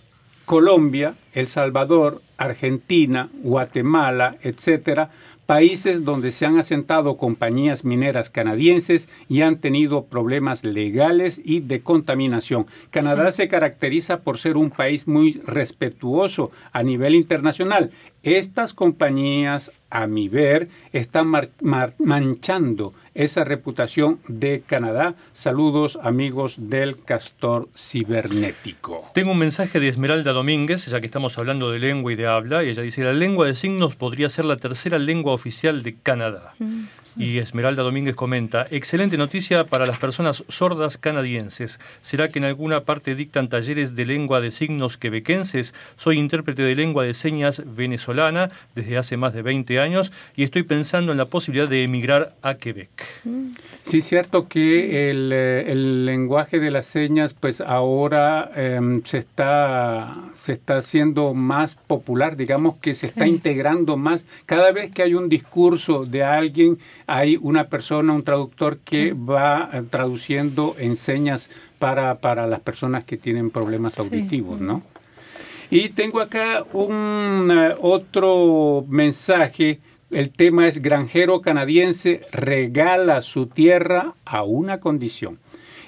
[0.49, 5.11] Colombia, El Salvador, Argentina, Guatemala, etcétera,
[5.45, 11.81] países donde se han asentado compañías mineras canadienses y han tenido problemas legales y de
[11.81, 12.65] contaminación.
[12.89, 17.91] Canadá se caracteriza por ser un país muy respetuoso a nivel internacional.
[18.23, 21.31] Estas compañías, a mi ver, están
[21.99, 25.15] manchando esa reputación de Canadá.
[25.31, 29.05] Saludos amigos del Castor Cibernético.
[29.13, 32.61] Tengo un mensaje de Esmeralda Domínguez, ya que estamos hablando de lengua y de habla,
[32.65, 36.53] y ella dice, la lengua de signos podría ser la tercera lengua oficial de Canadá.
[36.59, 36.83] Mm.
[37.17, 41.79] Y Esmeralda Domínguez comenta, excelente noticia para las personas sordas canadienses.
[42.01, 45.73] ¿Será que en alguna parte dictan talleres de lengua de signos quebequenses?
[45.97, 50.63] Soy intérprete de lengua de señas venezolana desde hace más de 20 años y estoy
[50.63, 52.89] pensando en la posibilidad de emigrar a Quebec.
[53.83, 60.15] Sí, es cierto que el, eh, lenguaje de las señas pues ahora em, se, está,
[60.35, 64.25] se está haciendo más popular, digamos que se está integrando más.
[64.45, 66.77] Cada vez que hay un discurso de alguien,
[67.09, 73.03] hay una persona, un traductor que va eh, traduciendo en señas para, para las personas
[73.03, 74.83] que tienen problemas auditivos, ¿no?
[75.71, 79.79] Y tengo acá un eh, otro mensaje.
[80.11, 85.39] El tema es granjero canadiense regala su tierra a una condición.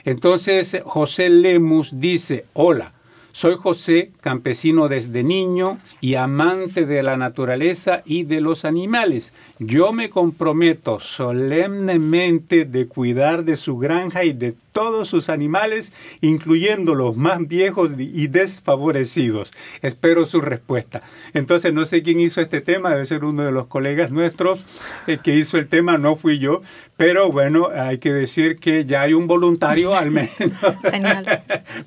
[0.04, 2.94] Entonces José Lemus dice, hola,
[3.34, 9.32] Soy José, campesino desde niño y amante de la naturaleza y de los animales.
[9.58, 15.92] Yo me comprometo solemnemente de cuidar de su granja y de todos sus animales,
[16.22, 19.52] incluyendo los más viejos y desfavorecidos.
[19.82, 21.02] Espero su respuesta.
[21.34, 24.64] Entonces, no sé quién hizo este tema, debe ser uno de los colegas nuestros
[25.08, 26.62] eh, que hizo el tema, no fui yo,
[26.98, 30.36] pero bueno, hay que decir que ya hay un voluntario al menos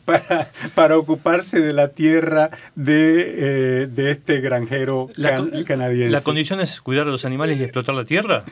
[0.05, 5.09] para, para, ocuparse de la tierra de, eh, de este granjero
[5.67, 6.11] canadiense.
[6.11, 8.45] ¿La condición es cuidar a los animales y explotar la tierra?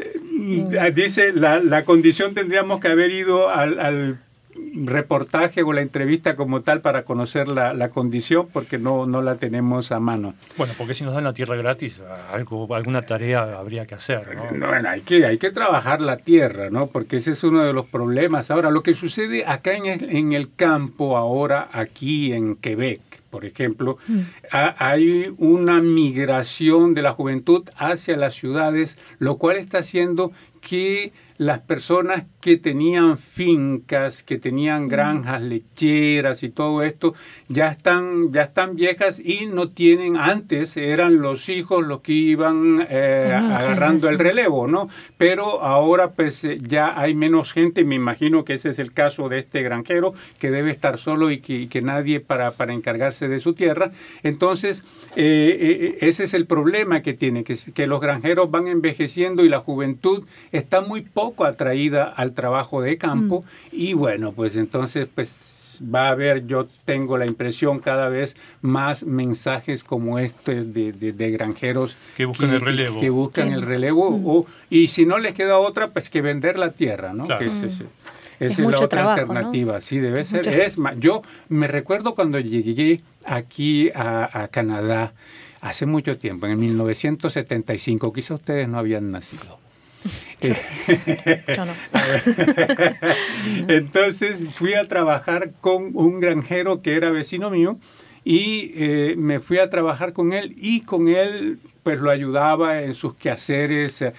[0.00, 4.18] Eh, dice, la, la, condición tendríamos que haber ido al, al
[4.74, 9.36] reportaje o la entrevista como tal para conocer la, la, condición porque no, no la
[9.36, 10.34] tenemos a mano.
[10.56, 14.22] Bueno, porque si nos dan la tierra gratis, algo, alguna tarea habría que hacer.
[14.54, 14.66] ¿no?
[14.66, 16.86] bueno, hay que, hay que trabajar la tierra, ¿no?
[16.86, 18.50] Porque ese es uno de los problemas.
[18.50, 23.00] Ahora, lo que sucede acá en el, en el campo ahora, aquí en Quebec,
[23.30, 24.20] por ejemplo, mm.
[24.50, 31.60] hay una migración de la juventud hacia las ciudades, lo cual está haciendo que las
[31.60, 34.88] personas que tenían fincas, que tenían mm.
[34.88, 37.14] granjas lecheras y todo esto,
[37.48, 42.86] ya están, ya están viejas y no tienen, antes eran los hijos los que iban
[42.90, 44.90] eh, agarrando el relevo, ¿no?
[45.16, 49.30] Pero ahora pues eh, ya hay menos gente, me imagino que ese es el caso
[49.30, 53.54] de este granjero, que debe estar solo y que, nadie para, para, encargarse de su
[53.54, 53.92] tierra.
[54.22, 54.84] Entonces,
[55.16, 59.60] eh, ese es el problema que tiene, que, que los granjeros van envejeciendo y la
[59.60, 63.68] juventud está muy poco atraída al trabajo de campo mm.
[63.72, 69.04] y bueno, pues entonces pues va a haber, yo tengo la impresión cada vez más
[69.04, 73.00] mensajes como este de, de, granjeros que buscan el relevo.
[73.00, 74.26] Que, buscan el relevo mm.
[74.26, 77.26] o, y si no les queda otra, pues que vender la tierra, ¿no?
[77.26, 77.84] Que es, mm.
[78.40, 80.46] es, la otra alternativa, sí, debe ser.
[80.48, 85.12] Es yo me recuerdo cuando llegué aquí a, a Canadá
[85.60, 89.58] hace mucho tiempo, en 1975, quizá ustedes no habían nacido.
[93.68, 97.78] Entonces fui a trabajar con un granjero que era vecino mío
[98.24, 102.94] y eh, me fui a trabajar con él y con él pues lo ayudaba en
[102.94, 104.12] sus quehaceres eh,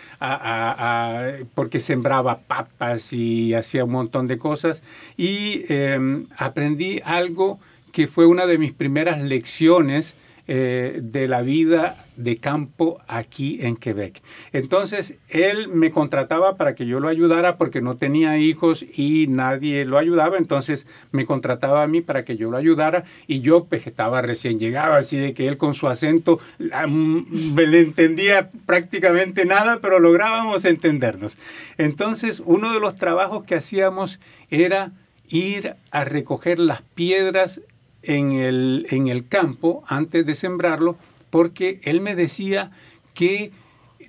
[1.53, 4.81] porque sembraba papas y hacía un montón de cosas.
[5.15, 7.59] Y em, aprendí algo
[7.91, 10.15] que fue una de mis primeras lecciones
[10.53, 14.21] eh, de la vida de campo aquí en Quebec.
[14.51, 19.85] Entonces, él me contrataba para que yo lo ayudara porque no tenía hijos y nadie
[19.85, 23.87] lo ayudaba, entonces me contrataba a mí para que yo lo ayudara y yo pues
[23.87, 29.79] estaba recién llegado, así de que él con su acento me le entendía prácticamente nada,
[29.81, 31.37] pero lográbamos entendernos.
[31.77, 34.91] Entonces, uno de los trabajos que hacíamos era
[35.29, 37.61] ir a recoger las piedras
[38.03, 40.97] en el, en el campo antes de sembrarlo
[41.29, 42.71] porque él me decía
[43.13, 43.51] que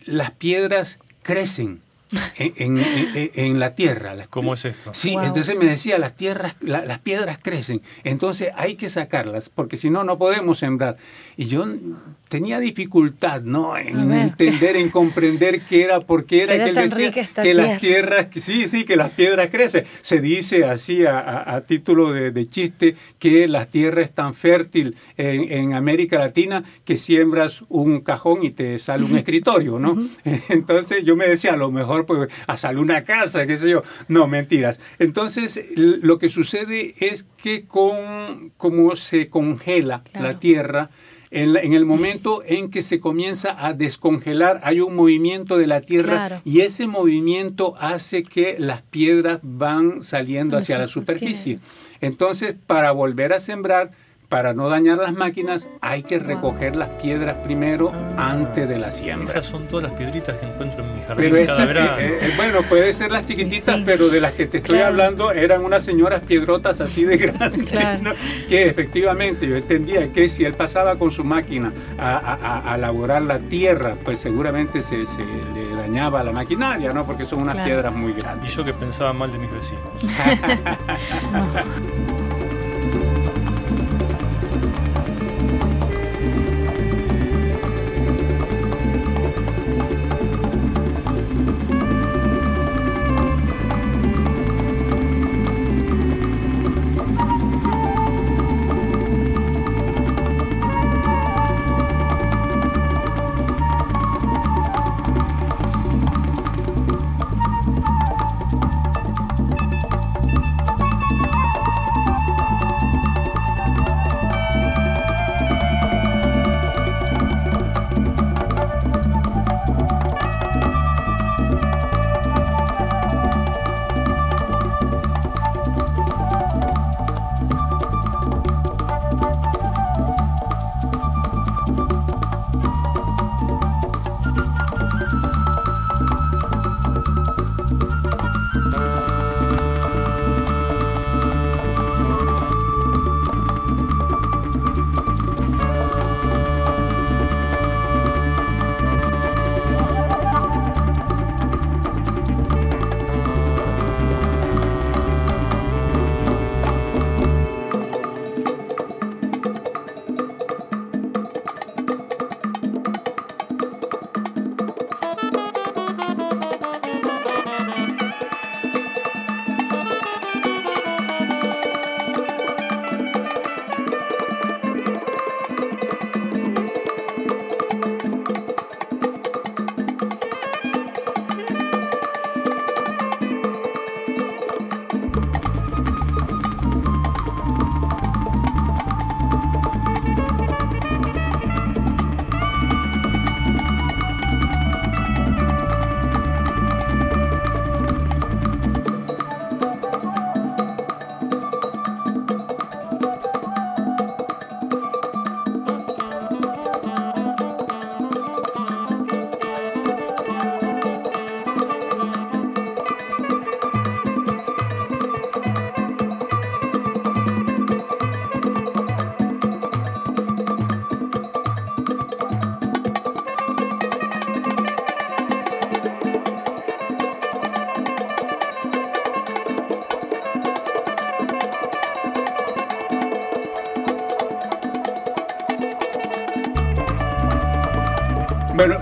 [0.04, 1.80] las piedras crecen
[2.36, 2.82] en,
[3.34, 4.16] en, la tierra.
[4.28, 4.92] ¿Cómo es esto?
[4.92, 9.88] Sí, entonces me decía, las, tierras, las piedras crecen, entonces hay que sacarlas, porque si
[9.88, 10.96] no, no podemos sembrar.
[11.36, 11.66] Y yo
[12.32, 13.76] tenía dificultad ¿no?
[13.76, 17.12] en entender, en comprender qué era, por qué era que él decía
[17.42, 19.84] que las tierras, sí, sí, que las piedras crecen.
[20.00, 26.18] Se dice así a, título de, chiste que la tierra es tan fértil en, América
[26.18, 30.02] Latina que siembras un cajón y te sale un escritorio, ¿no?
[30.48, 33.82] Entonces yo me decía, a lo mejor pues a sale una casa, qué sé yo.
[34.08, 34.80] No, mentiras.
[34.98, 40.88] Entonces, lo que sucede es que con como se congela la tierra,
[41.32, 45.80] en, en, el momento en que se comienza a descongelar, hay un movimiento de la
[45.80, 51.58] tierra y ese movimiento hace que las piedras van saliendo hacia la superficie.
[52.02, 53.92] Entonces, para volver a sembrar,
[54.32, 59.30] para no dañar las máquinas hay que recoger las piedras primero antes de la siembra.
[59.30, 61.98] Esas son todas las piedritas que encuentro en mi jardín cada verano.
[61.98, 65.62] Eh, eh, bueno, puede ser las chiquititas, pero de las que te estoy hablando eran
[65.62, 67.74] unas señoras piedrotas así de grandes,
[68.48, 73.96] que efectivamente yo entendía que si él pasaba con su máquina a, elaborar la tierra,
[74.02, 77.04] pues seguramente se, le dañaba la maquinaria, ¿no?
[77.04, 78.50] Porque son unas piedras muy grandes.
[78.50, 79.82] Y yo que pensaba mal de mis vecinos.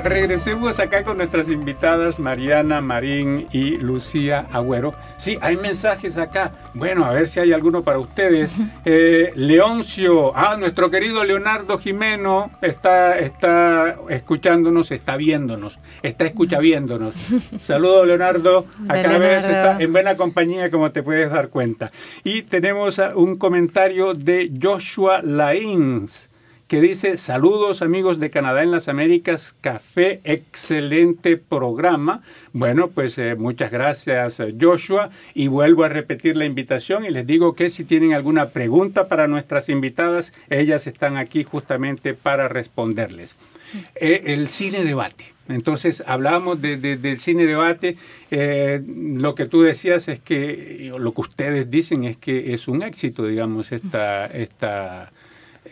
[0.05, 4.95] regresemos acá con nuestras invitadas Mariana Marín y Lucía Agüero.
[5.19, 6.53] Sí, hay mensajes acá.
[6.75, 8.55] Bueno, a ver si hay alguno para ustedes.
[8.85, 17.15] Eh, Leoncio, ah, nuestro querido Leonardo Jimeno está, está escuchándonos, está viéndonos, está escuchaviéndonos.
[17.59, 18.67] Saludos, Leonardo.
[18.89, 21.91] Acá ves, está en buena compañía, como te puedes dar cuenta.
[22.25, 26.30] Y tenemos un comentario de Joshua Lains
[26.71, 32.23] que dice, saludos amigos de Canadá en las Américas, café, excelente programa.
[32.53, 37.27] Bueno, pues eh, muchas gracias eh, Joshua y vuelvo a repetir la invitación y les
[37.27, 43.35] digo que si tienen alguna pregunta para nuestras invitadas, ellas están aquí justamente para responderles.
[43.97, 45.25] Eh, el cine debate.
[45.49, 47.97] Entonces, hablamos de, del cine debate.
[48.31, 53.27] lo que tú decías es que, lo que ustedes dicen es que es un éxito,
[53.27, 55.11] digamos, esta, esta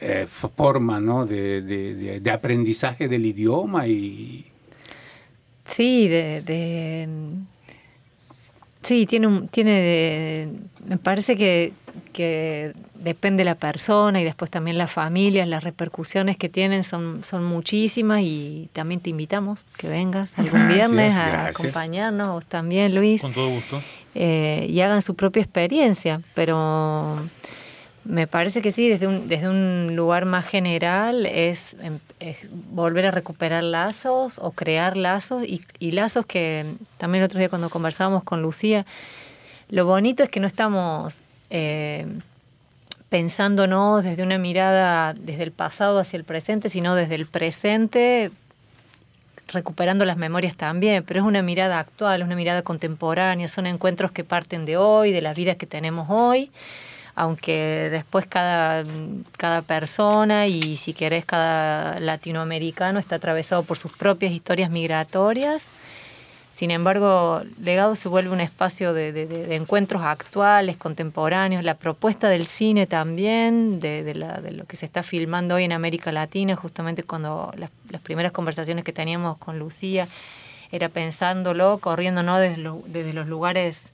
[0.01, 1.27] eh, forma ¿no?
[1.27, 4.45] de, aprendizaje del idioma y...
[5.67, 7.09] Sí, de,
[8.83, 10.49] sí, tiene, un, tiene
[10.87, 11.73] me parece que,
[12.13, 17.23] que depende de la persona y después también las familias, las repercusiones que tienen son,
[17.23, 23.23] son muchísimas y también te invitamos que vengas algún viernes a acompañarnos también, Luis.
[23.23, 23.83] Con todo gusto.
[24.15, 27.19] Eh, y hagan su propia experiencia, pero
[28.05, 31.99] me parece que sí, desde un, desde un lugar más general es, em,
[32.71, 37.69] volver a recuperar lazos o crear lazos y, lazos que también el otro día cuando
[37.71, 38.87] conversábamos con Lucía,
[39.69, 41.21] lo bonito es que no estamos
[41.51, 42.07] eh,
[43.11, 48.31] pensándonos desde una mirada desde el pasado hacia el presente, sino desde el presente
[49.49, 54.25] recuperando las memorias también, pero es una mirada actual, una mirada contemporánea, son encuentros que
[54.25, 56.51] parten de hoy, de las vidas que tenemos hoy
[57.19, 58.85] aunque después cada,
[59.37, 65.67] cada persona y si querés cada latinoamericano está atravesado por sus propias historias migratorias.
[66.53, 72.87] Sin embargo, Legado se vuelve un espacio de, encuentros actuales, contemporáneos, la propuesta del cine
[72.87, 74.15] también, de,
[74.53, 78.93] lo que se está filmando hoy en América Latina, justamente cuando las, primeras conversaciones que
[78.93, 80.07] teníamos con Lucía
[80.71, 82.39] era pensándolo, corriendo ¿no?
[82.39, 83.91] desde los lugares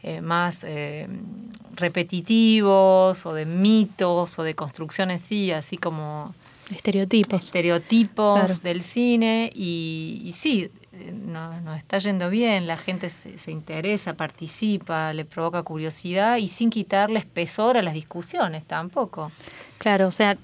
[0.00, 1.08] eh, más eh,
[1.74, 6.34] repetitivos o de mitos o de construcciones, sí, así como...
[6.70, 7.42] Estereotipos.
[7.42, 15.12] Estereotipos del cine y, sí, eh, nos, está yendo bien, la gente se, interesa, participa,
[15.14, 19.32] le provoca curiosidad y sin quitarle espesor a las discusiones tampoco.
[19.78, 20.36] Claro, o sea,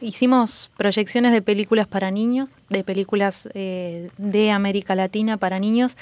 [0.00, 5.96] hicimos proyecciones de películas para niños, de películas de América Latina para niños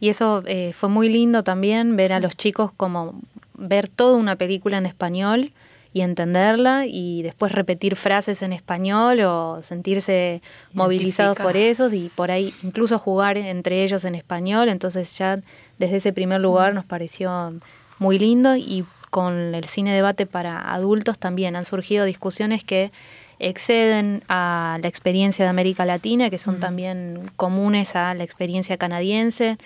[0.00, 3.20] y eso eh, fue muy lindo también, ver a los chicos como
[3.54, 5.52] ver toda una película en español
[5.92, 10.42] y entenderla y después repetir frases en español o sentirse
[10.72, 14.68] movilizados por eso y por ahí incluso jugar entre ellos en español.
[14.68, 15.40] Entonces ya
[15.78, 17.52] desde ese primer lugar nos pareció
[17.98, 21.56] muy lindo y con el cine debate para adultos también.
[21.56, 22.92] Han surgido discusiones que
[23.38, 29.58] exceden a la experiencia de América Latina, que son también comunes a la experiencia canadiense.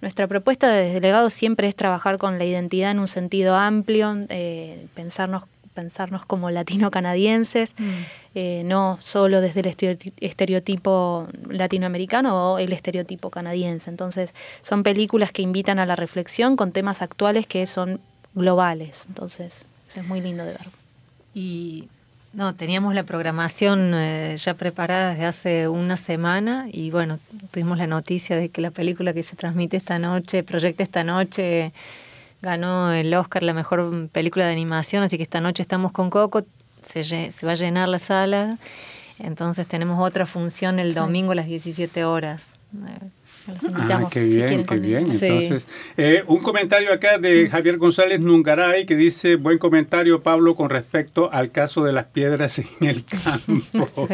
[0.00, 4.86] Nuestra propuesta desde Legado siempre es trabajar con la identidad en un sentido amplio, eh,
[4.94, 5.44] pensarnos,
[5.74, 7.90] pensarnos como latino-canadienses, mm.
[8.34, 13.90] eh, no solo desde el estereotipo latinoamericano o el estereotipo canadiense.
[13.90, 18.00] Entonces, son películas que invitan a la reflexión con temas actuales que son
[18.34, 19.06] globales.
[19.08, 20.68] Entonces, eso es muy lindo de ver.
[21.34, 21.88] Y
[22.32, 27.18] no, teníamos la programación eh, ya preparada desde hace una semana y bueno,
[27.50, 31.72] tuvimos la noticia de que la película que se transmite esta noche, proyecta esta noche,
[32.42, 36.44] ganó el Oscar la mejor película de animación, así que esta noche estamos con Coco,
[36.82, 37.02] se,
[37.32, 38.58] se va a llenar la sala,
[39.18, 42.48] entonces tenemos otra función el domingo a las 17 horas.
[42.74, 43.08] Eh,
[43.74, 45.04] ah, qué bien, qué bien.
[45.10, 47.48] Entonces, eh, un comentario acá de.
[47.48, 52.58] Javier González Nungaray que dice, buen comentario Pablo con respecto al caso de las piedras
[52.58, 54.08] en el campo.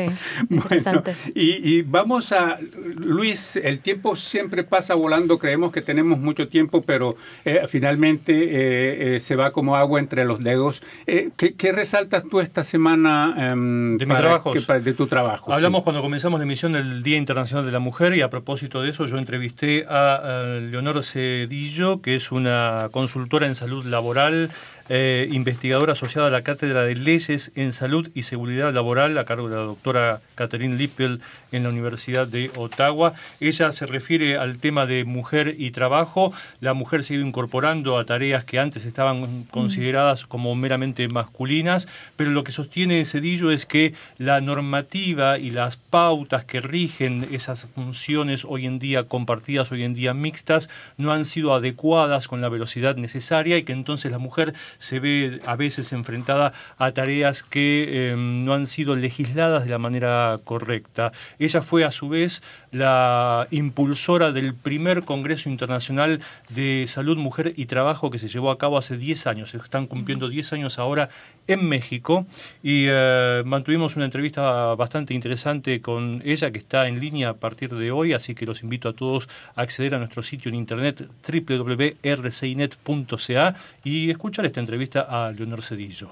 [0.48, 1.02] bueno,
[1.34, 2.58] y, vamos a,
[2.96, 9.20] Luis, el tiempo siempre pasa volando, creemos que tenemos mucho tiempo, pero eh, finalmente eh,
[9.20, 10.82] se va como agua entre los dedos.
[11.06, 14.52] ¿qué, resaltas tú esta semana em, de, mi trabajo?
[14.52, 15.52] de tu trabajo?
[15.52, 18.90] Hablamos cuando comenzamos la emisión del Día Internacional de la Mujer y a propósito de
[18.90, 24.50] eso yo entrevisté a, Leonor Cedillo, que es una consultora en salud laboral
[24.88, 29.48] eh, investigadora asociada a la Cátedra de Leyes en Salud y Seguridad Laboral a cargo
[29.48, 31.20] de la doctora Catherine Lippel
[31.52, 33.14] en la Universidad de Ottawa.
[33.40, 36.32] Ella se refiere al tema de mujer y trabajo.
[36.60, 41.88] La mujer se ha ido incorporando a tareas que antes estaban consideradas como meramente masculinas,
[42.16, 47.64] pero lo que sostiene Cedillo es que la normativa y las pautas que rigen esas
[47.64, 50.68] funciones hoy en día compartidas, hoy en día mixtas,
[50.98, 55.40] no han sido adecuadas con la velocidad necesaria y que entonces la mujer se ve
[55.46, 61.12] a veces enfrentada a tareas que em, no han sido legisladas de la manera correcta.
[61.38, 67.66] Ella fue a su vez la impulsora del primer Congreso Internacional de Salud, Mujer y
[67.66, 69.50] Trabajo que se llevó a cabo hace 10 años.
[69.50, 71.08] Se están cumpliendo 10 años ahora
[71.46, 72.26] en México
[72.62, 77.74] y eh, mantuvimos una entrevista bastante interesante con ella que está en línea a partir
[77.74, 81.06] de hoy, así que los invito a todos a acceder a nuestro sitio en internet
[81.26, 83.54] www.rcinet.ca
[83.84, 86.08] y escuchar esta entrevista a Leonor Cedillo.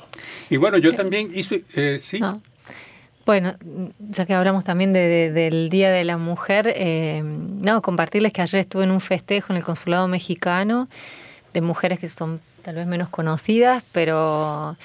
[0.48, 2.20] Y bueno, yo también hice, eh, sí.
[3.24, 3.54] Bueno,
[3.98, 8.84] ya que hablamos también del Día de la Mujer, eh, no, compartirles que ayer estuve
[8.84, 10.88] en un festejo en el Consulado Mexicano
[11.52, 14.76] de mujeres que son tal vez menos conocidas, pero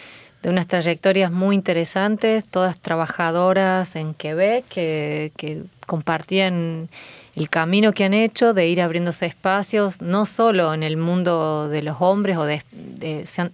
[0.41, 6.89] de unas trayectorias muy interesantes, todas trabajadoras en Quebec que, compartían
[7.35, 11.81] el camino que han hecho de ir abriéndose espacios, no solo en el mundo de
[11.81, 12.61] los hombres, o de,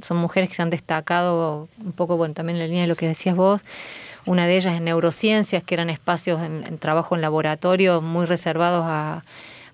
[0.01, 2.95] son mujeres que se han destacado un poco, bueno, también en la línea de lo
[2.95, 3.61] que decías vos,
[4.25, 9.23] una de ellas en neurociencias, que eran espacios en, trabajo en laboratorio muy reservados a,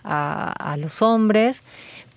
[0.04, 1.62] a, los hombres,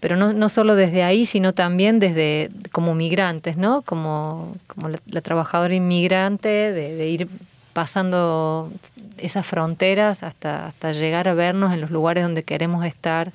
[0.02, 3.82] pero no, no, solo desde ahí, sino también desde como migrantes, ¿no?
[3.82, 7.28] Como, como la, trabajadora inmigrante, de, de, ir
[7.72, 8.72] pasando
[9.16, 13.32] esas fronteras hasta, hasta llegar a vernos en los lugares donde queremos estar.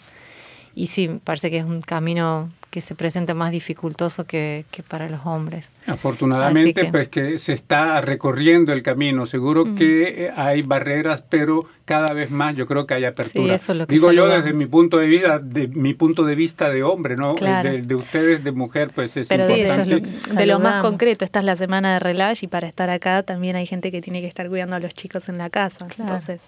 [0.75, 5.25] Y sí, parece que es un camino que se presenta más dificultoso que, para los
[5.25, 5.71] hombres.
[5.87, 9.25] Afortunadamente, pues que se está recorriendo el camino.
[9.25, 13.57] Seguro que hay barreras, pero cada vez más yo creo que hay apertura.
[13.87, 17.33] Digo yo desde mi punto de vista, de mi punto de vista de hombre, ¿no?
[17.33, 20.03] De, ustedes de mujer, pues es importante.
[20.35, 23.55] de lo más concreto, esta es la semana de relax y para estar acá también
[23.55, 25.87] hay gente que tiene que estar cuidando a los chicos en la casa.
[25.97, 26.47] Entonces,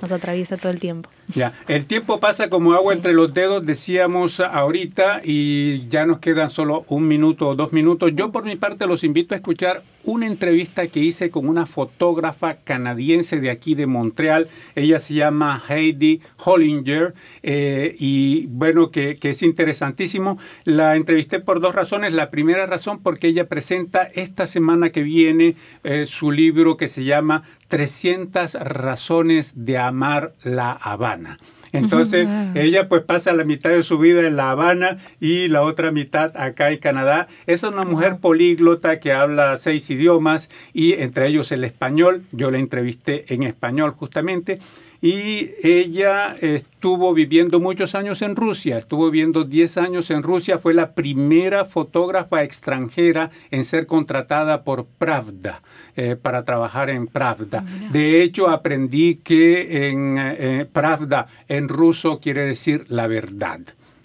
[0.00, 1.10] nos atraviesa todo el tiempo.
[1.34, 6.50] Ya, el tiempo pasa como agua entre los dedos, decíamos ahorita, y ya nos quedan
[6.50, 8.12] solo un minuto o dos minutos.
[8.14, 12.56] Yo por mi parte los invito a escuchar una entrevista que hice con una fotógrafa
[12.64, 14.48] canadiense de aquí de Montreal.
[14.74, 20.38] Ella se llama Heidi Hollinger eh, y bueno, que, es interesantísimo.
[20.64, 22.12] La entrevisté por dos razones.
[22.12, 27.04] La primera razón porque ella presenta esta semana que viene eh, su libro que se
[27.04, 31.38] llama 300 razones de amar la Habana.
[31.72, 35.90] Entonces, ella pues pasa la mitad de su vida en La Habana y la otra
[35.92, 37.28] mitad acá en Canadá.
[37.46, 42.22] Es una mujer políglota que habla seis idiomas y entre ellos el español.
[42.32, 44.58] Yo la entrevisté en español justamente
[45.02, 50.74] y ella estuvo viviendo muchos años en Rusia, estuvo viviendo 10 años en Rusia, fue
[50.74, 55.62] la primera fotógrafa extranjera en ser contratada por Pravda
[55.96, 57.64] eh, para trabajar en Pravda.
[57.66, 63.60] Ah, de hecho, aprendí que en eh, Pravda en ruso quiere decir la verdad.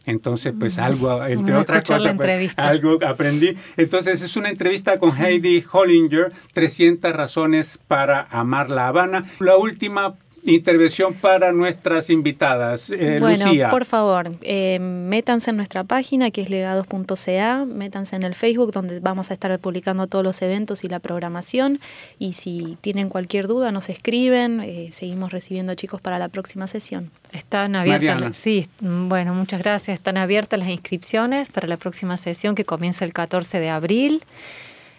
[0.05, 0.81] Entonces, pues mm.
[0.81, 3.55] algo, entre otras cosas, pues, algo aprendí.
[3.77, 9.23] Entonces, es una entrevista con Heidi Hollinger, 300 razones para amar La Habana.
[9.39, 10.15] La última
[10.45, 12.89] intervención para nuestras invitadas.
[12.89, 18.35] Eh, bueno, por favor, eh, métanse en nuestra página que es legados.ca, métanse en el
[18.35, 21.79] Facebook donde vamos a estar publicando todos los eventos y la programación
[22.19, 27.11] y si tienen cualquier duda nos escriben, eh, seguimos recibiendo chicos para la próxima sesión.
[27.31, 32.65] Están abiertas, sí, bueno, muchas gracias, están abiertas las inscripciones para la próxima sesión que
[32.65, 34.21] comienza el 14 de abril.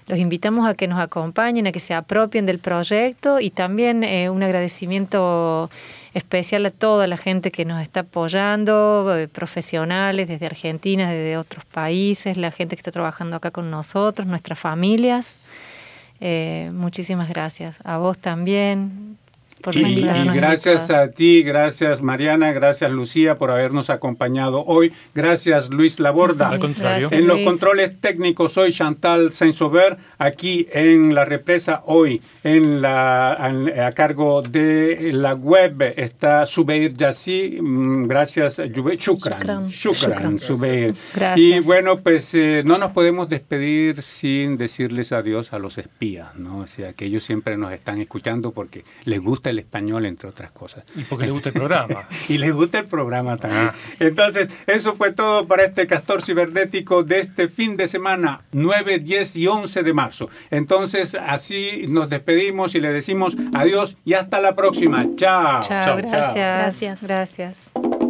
[0.07, 4.31] Los invitamos a que nos acompañen, a que se apropien del proyecto y también eh,
[4.31, 5.69] un agradecimiento
[6.15, 11.65] especial a toda la gente que nos está apoyando, eh, profesionales desde Argentina, desde otros
[11.65, 15.35] países, la gente que está trabajando acá con nosotros, nuestras familias.
[16.21, 17.77] Eh, muchísimas gracias.
[17.85, 19.19] A vos también,
[19.73, 24.93] y, gracias a ti, gracias Mariana, gracias Lucía por habernos acompañado hoy.
[25.15, 26.51] Gracias Luis Laborda.
[26.51, 27.09] Al contrario.
[27.11, 29.57] En los controles técnicos hoy Chantal saint
[30.19, 37.59] aquí en la represa hoy en la a, cargo de la web está Subeir Yassi.
[37.61, 39.69] Mm, gracias Shukran.
[39.69, 40.95] Shukran, Subeir.
[41.37, 46.59] Y bueno, pues eh, no nos podemos despedir sin decirles adiós a los espías, ¿no?
[46.59, 50.29] O sea, que ellos siempre nos están escuchando porque les gusta el el español, entre
[50.29, 50.85] otras cosas.
[50.95, 52.05] Y porque le gusta el programa.
[52.29, 53.69] y le gusta el programa también.
[53.69, 53.75] Ah.
[53.99, 59.37] Entonces, eso fue todo para este Castor Cibernético de este fin de semana, 9, 10
[59.37, 60.29] y 11 de marzo.
[60.51, 65.03] Entonces, así nos despedimos y le decimos adiós y hasta la próxima.
[65.17, 65.63] Chao.
[65.63, 66.35] Chao, gracias.
[66.35, 67.03] Gracias.
[67.03, 68.06] gracias.